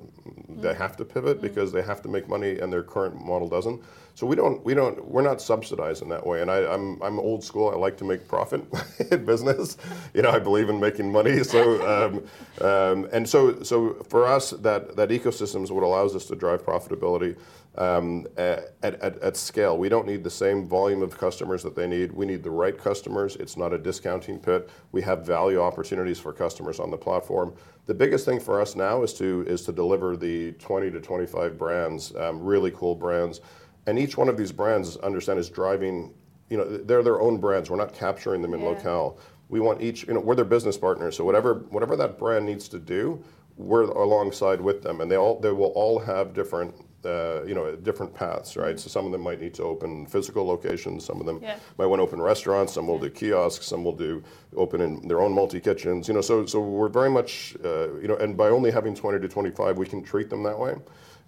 They 0.61 0.73
have 0.73 0.97
to 0.97 1.05
pivot 1.05 1.41
because 1.41 1.71
they 1.71 1.81
have 1.81 2.01
to 2.03 2.09
make 2.09 2.27
money 2.27 2.59
and 2.59 2.71
their 2.71 2.83
current 2.83 3.23
model 3.23 3.47
doesn't. 3.47 3.81
So 4.15 4.25
we 4.25 4.35
don't 4.35 4.63
we 4.65 4.73
don't 4.73 5.05
we're 5.05 5.21
not 5.21 5.41
subsidized 5.41 6.01
in 6.01 6.09
that 6.09 6.25
way. 6.25 6.41
And 6.41 6.49
I, 6.49 6.65
I'm 6.73 7.01
I'm 7.03 7.19
old 7.19 7.43
school. 7.43 7.69
I 7.69 7.75
like 7.75 7.97
to 7.97 8.05
make 8.05 8.27
profit 8.27 8.63
in 9.11 9.25
business. 9.25 9.77
You 10.13 10.23
know, 10.23 10.31
I 10.31 10.39
believe 10.39 10.69
in 10.69 10.79
making 10.79 11.11
money. 11.11 11.43
So 11.47 11.61
um, 11.87 12.23
um, 12.67 13.07
and 13.13 13.29
so 13.29 13.61
so 13.63 13.93
for 14.09 14.25
us 14.25 14.51
that 14.51 14.95
that 14.97 15.09
ecosystem 15.09 15.63
is 15.63 15.71
what 15.71 15.83
allows 15.83 16.15
us 16.15 16.25
to 16.25 16.35
drive 16.35 16.65
profitability 16.65 17.37
um, 17.77 18.27
at, 18.37 18.75
at, 18.83 19.01
at 19.19 19.37
scale. 19.37 19.77
We 19.77 19.89
don't 19.89 20.07
need 20.07 20.23
the 20.23 20.29
same 20.29 20.67
volume 20.67 21.01
of 21.01 21.17
customers 21.17 21.63
that 21.63 21.75
they 21.75 21.87
need. 21.87 22.11
We 22.11 22.25
need 22.25 22.43
the 22.43 22.49
right 22.51 22.77
customers. 22.77 23.35
It's 23.35 23.57
not 23.57 23.73
a 23.73 23.77
discounting 23.77 24.39
pit. 24.39 24.69
We 24.91 25.01
have 25.03 25.25
value 25.25 25.61
opportunities 25.61 26.19
for 26.19 26.33
customers 26.33 26.79
on 26.79 26.91
the 26.91 26.97
platform. 26.97 27.53
The 27.85 27.93
biggest 27.93 28.25
thing 28.25 28.39
for 28.39 28.59
us 28.59 28.75
now 28.75 29.03
is 29.03 29.13
to 29.15 29.45
is 29.47 29.61
to 29.63 29.71
deliver 29.71 30.17
the 30.17 30.51
20 30.53 30.91
to 30.91 30.99
25 30.99 31.57
brands, 31.57 32.15
um, 32.15 32.41
really 32.41 32.71
cool 32.71 32.95
brands, 32.95 33.41
and 33.85 33.97
each 33.97 34.17
one 34.17 34.27
of 34.27 34.37
these 34.37 34.51
brands, 34.51 34.97
understand, 34.97 35.39
is 35.39 35.49
driving. 35.49 36.13
You 36.49 36.57
know, 36.57 36.77
they're 36.77 37.03
their 37.03 37.21
own 37.21 37.37
brands. 37.39 37.69
We're 37.69 37.77
not 37.77 37.93
capturing 37.93 38.41
them 38.41 38.53
in 38.53 38.61
Yeah. 38.61 38.67
locale. 38.69 39.19
We 39.49 39.59
want 39.61 39.81
each. 39.81 40.07
You 40.07 40.13
know, 40.15 40.19
we're 40.19 40.35
their 40.35 40.45
business 40.45 40.77
partners. 40.77 41.15
So 41.15 41.23
whatever 41.23 41.65
whatever 41.69 41.95
that 41.95 42.17
brand 42.17 42.45
needs 42.45 42.67
to 42.69 42.79
do, 42.79 43.23
we're 43.55 43.83
alongside 43.83 44.59
with 44.59 44.81
them, 44.81 44.99
and 45.01 45.09
they 45.09 45.15
all 45.17 45.39
they 45.39 45.51
will 45.51 45.71
all 45.75 45.99
have 45.99 46.33
different. 46.33 46.75
Uh, 47.05 47.43
you 47.45 47.53
know, 47.53 47.75
different 47.75 48.11
paths, 48.13 48.57
right? 48.57 48.79
So 48.79 48.89
some 48.89 49.05
of 49.05 49.11
them 49.11 49.21
might 49.21 49.39
need 49.39 49.53
to 49.53 49.63
open 49.63 50.07
physical 50.07 50.45
locations. 50.45 51.05
Some 51.05 51.19
of 51.19 51.27
them 51.27 51.39
Yeah. 51.41 51.57
might 51.77 51.85
want 51.85 51.99
to 51.99 52.03
open 52.03 52.19
restaurants. 52.19 52.73
Some 52.73 52.87
will 52.87 52.97
do 52.97 53.09
kiosks. 53.09 53.67
Some 53.67 53.83
will 53.85 53.95
do 53.95 54.23
open 54.55 54.81
in 54.81 55.07
their 55.07 55.21
own 55.21 55.31
multi 55.31 55.59
kitchens. 55.59 56.07
You 56.07 56.15
know, 56.15 56.21
so 56.21 56.45
so 56.47 56.59
we're 56.59 56.89
very 56.89 57.11
much 57.11 57.55
uh, 57.63 57.93
you 58.01 58.07
know, 58.07 58.15
and 58.15 58.35
by 58.35 58.49
only 58.49 58.71
having 58.71 58.95
20 58.95 59.19
to 59.19 59.27
25, 59.27 59.77
we 59.77 59.85
can 59.85 60.03
treat 60.03 60.29
them 60.31 60.41
that 60.43 60.57
way 60.57 60.75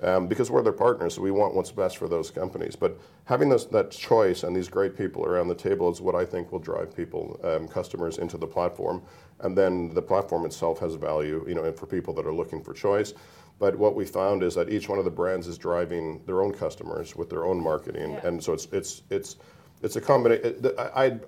um, 0.01 0.27
because 0.27 0.49
we're 0.49 0.63
their 0.63 0.73
partners. 0.73 1.13
So 1.13 1.21
we 1.21 1.31
want 1.31 1.53
what's 1.53 1.71
best 1.71 1.97
for 1.97 2.07
those 2.07 2.31
companies. 2.31 2.75
But 2.75 2.97
having 3.25 3.47
those, 3.49 3.67
that 3.67 3.91
choice 3.91 4.43
and 4.43 4.55
these 4.55 4.69
great 4.69 4.97
people 4.97 5.23
around 5.25 5.49
the 5.49 5.55
table 5.55 5.91
is 5.91 6.01
what 6.01 6.15
I 6.15 6.25
think 6.25 6.51
will 6.51 6.59
drive 6.59 6.95
people, 6.95 7.39
um, 7.43 7.67
customers, 7.67 8.17
into 8.17 8.37
the 8.37 8.47
platform. 8.47 9.01
And 9.41 9.57
then 9.57 9.93
the 9.93 10.01
platform 10.01 10.45
itself 10.45 10.79
has 10.79 10.95
value, 10.95 11.45
you 11.47 11.53
know, 11.55 11.63
and 11.63 11.75
for 11.75 11.85
people 11.85 12.13
that 12.15 12.25
are 12.25 12.33
looking 12.33 12.61
for 12.61 12.73
choice. 12.73 13.13
But 13.59 13.77
what 13.77 13.93
we 13.93 14.05
found 14.05 14.41
is 14.41 14.55
that 14.55 14.69
each 14.69 14.87
one 14.87 14.99
of 14.99 15.05
the 15.05 15.11
brands 15.11 15.45
is 15.47 15.57
driving 15.57 16.21
their 16.25 16.41
own 16.41 16.53
customers 16.53 17.15
with 17.15 17.29
their 17.29 17.43
own 17.45 17.61
marketing, 17.61 18.11
Yeah. 18.13 18.27
and 18.27 18.43
so 18.43 18.53
it's 18.53 18.67
it's 18.71 19.03
it's 19.09 19.35
it's 19.81 19.95
a 19.97 20.01
combination. 20.01 20.65
I, 20.77 21.19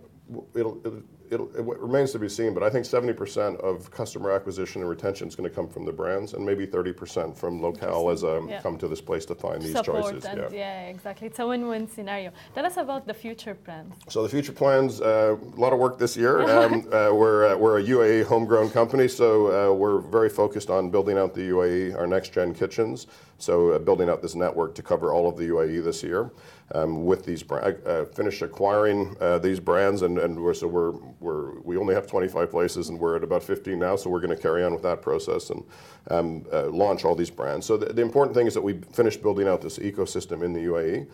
it'll, 0.55 0.79
it'll, 0.85 1.03
it 1.31 1.79
remains 1.79 2.11
to 2.11 2.19
be 2.19 2.27
seen, 2.27 2.53
but 2.53 2.61
I 2.61 2.69
think 2.69 2.85
70% 2.85 3.57
of 3.61 3.89
customer 3.89 4.31
acquisition 4.31 4.81
and 4.81 4.89
retention 4.89 5.27
is 5.29 5.35
going 5.35 5.49
to 5.49 5.55
come 5.55 5.67
from 5.67 5.85
the 5.85 5.91
brands, 5.91 6.33
and 6.33 6.45
maybe 6.45 6.67
30% 6.67 7.35
from 7.37 7.61
locale 7.61 8.09
as 8.09 8.23
a 8.23 8.41
Yeah. 8.47 8.61
come 8.61 8.77
to 8.79 8.87
this 8.87 8.99
place 9.01 9.25
to 9.27 9.35
find 9.35 9.61
these 9.61 9.71
Support 9.71 10.03
choices. 10.03 10.25
and 10.25 10.39
yeah. 10.39 10.49
yeah. 10.51 10.87
exactly. 10.95 11.27
It's 11.27 11.39
a 11.39 11.47
win-win 11.47 11.87
scenario. 11.87 12.31
Tell 12.53 12.65
us 12.65 12.77
about 12.77 13.07
the 13.07 13.13
future 13.13 13.55
plans. 13.55 13.93
So 14.09 14.23
the 14.23 14.29
future 14.29 14.51
plans, 14.51 14.99
uh, 14.99 15.37
a 15.57 15.59
lot 15.59 15.71
of 15.73 15.79
work 15.79 15.97
this 15.97 16.15
year. 16.17 16.41
Um, 16.51 16.85
uh, 16.91 17.09
we're, 17.13 17.45
uh, 17.53 17.55
we're 17.57 17.79
a 17.79 17.83
UAE 17.83 18.25
homegrown 18.25 18.69
company, 18.71 19.07
so 19.07 19.27
uh, 19.47 19.73
we're 19.73 19.99
very 19.99 20.27
focused 20.29 20.69
on 20.69 20.89
building 20.91 21.17
out 21.17 21.33
the 21.33 21.49
UAE, 21.49 21.95
our 21.97 22.05
next 22.05 22.33
gen 22.33 22.53
kitchens. 22.53 23.07
So 23.37 23.71
uh, 23.71 23.79
building 23.79 24.09
out 24.09 24.21
this 24.21 24.35
network 24.35 24.75
to 24.75 24.83
cover 24.83 25.13
all 25.13 25.27
of 25.29 25.37
the 25.37 25.47
UAE 25.47 25.83
this 25.83 26.03
year. 26.03 26.29
Um, 26.73 27.05
with 27.05 27.25
these, 27.25 27.43
bra- 27.43 27.73
uh, 27.85 28.05
finished 28.05 28.41
acquiring 28.41 29.17
uh, 29.19 29.39
these 29.39 29.59
brands, 29.59 30.03
and, 30.03 30.17
and 30.17 30.39
we're, 30.39 30.53
so 30.53 30.67
we're, 30.67 30.91
we're 31.19 31.59
we 31.61 31.75
only 31.75 31.93
have 31.93 32.07
25 32.07 32.49
places, 32.49 32.87
and 32.87 32.97
we're 32.97 33.17
at 33.17 33.23
about 33.25 33.43
15 33.43 33.77
now. 33.77 33.97
So 33.97 34.09
we're 34.09 34.21
going 34.21 34.33
to 34.33 34.41
carry 34.41 34.63
on 34.63 34.71
with 34.71 34.83
that 34.83 35.01
process 35.01 35.49
and 35.49 35.65
um, 36.09 36.45
uh, 36.53 36.67
launch 36.67 37.03
all 37.03 37.13
these 37.13 37.29
brands. 37.29 37.65
So 37.65 37.75
the, 37.75 37.91
the 37.91 38.01
important 38.01 38.35
thing 38.35 38.47
is 38.47 38.53
that 38.53 38.61
we 38.61 38.79
finish 38.93 39.17
building 39.17 39.49
out 39.49 39.61
this 39.61 39.79
ecosystem 39.79 40.43
in 40.43 40.53
the 40.53 40.61
UAE. 40.61 41.09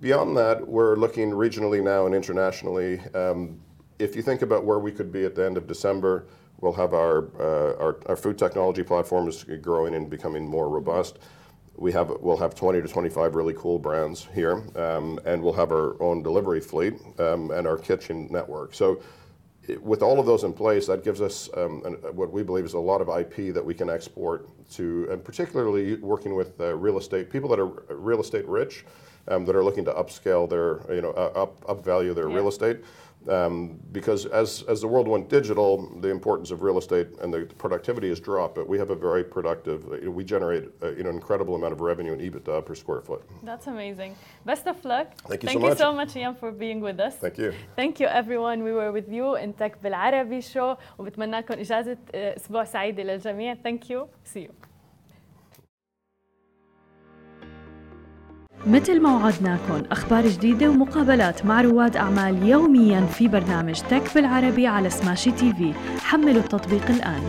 Beyond 0.00 0.36
that, 0.36 0.66
we're 0.66 0.96
looking 0.96 1.30
regionally 1.30 1.82
now 1.82 2.06
and 2.06 2.14
internationally. 2.14 3.00
Um, 3.14 3.60
if 3.98 4.16
you 4.16 4.20
think 4.20 4.42
about 4.42 4.64
where 4.64 4.78
we 4.78 4.92
could 4.92 5.12
be 5.12 5.24
at 5.24 5.34
the 5.34 5.46
end 5.46 5.56
of 5.56 5.66
December, 5.66 6.26
we'll 6.60 6.72
have 6.72 6.92
our, 6.92 7.28
uh, 7.40 7.76
our, 7.78 7.96
our 8.06 8.16
food 8.16 8.36
technology 8.36 8.82
platform 8.82 9.28
is 9.28 9.44
growing 9.62 9.94
and 9.94 10.10
becoming 10.10 10.46
more 10.46 10.68
robust. 10.68 11.18
We 11.76 11.90
have, 11.92 12.10
we'll 12.20 12.36
have 12.36 12.54
20 12.54 12.82
to 12.82 12.88
25 12.88 13.34
really 13.34 13.54
cool 13.56 13.78
brands 13.78 14.28
here, 14.34 14.62
um, 14.76 15.18
and 15.24 15.42
we'll 15.42 15.54
have 15.54 15.72
our 15.72 16.00
own 16.02 16.22
delivery 16.22 16.60
fleet 16.60 16.94
um, 17.18 17.50
and 17.50 17.66
our 17.66 17.78
kitchen 17.78 18.28
network. 18.30 18.74
So 18.74 19.00
it- 19.66 19.82
with 19.82 20.02
all 20.02 20.20
of 20.20 20.26
those 20.26 20.44
in 20.44 20.52
place, 20.52 20.86
that 20.86 21.02
gives 21.02 21.20
us 21.20 21.48
um, 21.56 21.82
an, 21.84 21.94
what 22.14 22.30
we 22.30 22.42
believe 22.42 22.64
is 22.64 22.74
a 22.74 22.78
lot 22.78 23.00
of 23.00 23.08
IP 23.08 23.54
that 23.54 23.64
we 23.64 23.72
can 23.74 23.88
export 23.88 24.48
to, 24.72 25.08
and 25.10 25.24
particularly 25.24 25.94
working 25.96 26.34
with 26.34 26.60
uh, 26.60 26.74
real 26.76 26.98
estate 26.98 27.30
people 27.30 27.48
that 27.48 27.58
are 27.58 27.66
real 27.96 28.20
estate 28.20 28.46
rich, 28.46 28.84
um, 29.28 29.44
that 29.46 29.56
are 29.56 29.64
looking 29.64 29.84
to 29.84 29.92
upscale 29.92 30.48
their, 30.50 30.80
you 30.94 31.00
know, 31.00 31.12
uh, 31.12 31.32
up 31.42 31.64
up 31.68 31.84
value 31.84 32.12
their 32.12 32.28
Yeah. 32.28 32.36
real 32.36 32.48
estate. 32.48 32.80
Um, 33.27 33.77
because 33.91 34.25
as, 34.27 34.63
as 34.69 34.79
the 34.79 34.87
world 34.87 35.07
went 35.07 35.27
digital, 35.27 35.69
the 35.99 36.07
importance 36.07 36.49
of 36.49 36.61
real 36.61 36.77
estate 36.77 37.07
and 37.21 37.33
the 37.33 37.41
productivity 37.57 38.07
has 38.07 38.21
dropped. 38.21 38.55
But 38.55 38.69
we 38.69 38.77
have 38.77 38.89
a 38.89 38.95
very 38.95 39.23
productive. 39.23 39.79
You 39.91 40.05
know, 40.05 40.11
we 40.11 40.23
generate 40.23 40.69
uh, 40.81 40.91
you 40.97 41.03
know 41.03 41.09
incredible 41.09 41.53
amount 41.55 41.73
of 41.73 41.81
revenue 41.81 42.13
and 42.13 42.21
EBITDA 42.21 42.65
per 42.65 42.75
square 42.83 43.01
foot. 43.01 43.21
That's 43.43 43.67
amazing. 43.67 44.15
Best 44.45 44.65
of 44.67 44.77
luck. 44.85 45.07
Thank 45.27 45.43
you 45.43 45.47
so 45.49 45.51
Thank 45.51 45.63
you 45.63 45.69
much. 45.69 45.77
so 45.77 45.93
much, 45.93 46.15
Ian, 46.15 46.35
for 46.35 46.51
being 46.51 46.79
with 46.79 46.99
us. 47.01 47.15
Thank 47.17 47.37
you. 47.37 47.53
Thank 47.75 47.99
you 47.99 48.07
everyone. 48.07 48.63
We 48.63 48.71
were 48.71 48.91
with 48.93 49.09
you 49.11 49.35
in 49.35 49.51
Tech 49.53 49.73
بالعربي 49.83 50.41
شو 50.41 50.75
وبتمنى 50.99 51.37
لكم 51.37 51.53
إجازة 51.53 51.97
آه، 52.15 52.35
أسبوع 52.35 52.63
سعيدة 52.63 53.03
للجميع. 53.03 53.55
Thank 53.55 53.89
you. 53.89 54.07
See 54.23 54.41
you. 54.47 54.70
مثل 58.66 59.00
ما 59.00 59.16
وعدناكم 59.16 59.82
أخبار 59.90 60.28
جديدة 60.28 60.70
ومقابلات 60.70 61.46
مع 61.46 61.60
رواد 61.60 61.96
أعمال 61.96 62.48
يومياً 62.48 63.06
في 63.06 63.28
برنامج 63.28 63.80
تك 63.80 64.14
بالعربي 64.14 64.66
على 64.66 64.90
سماشي 64.90 65.30
تي 65.30 65.52
في. 65.52 65.74
حملوا 66.00 66.42
التطبيق 66.42 66.90
الآن. 66.90 67.22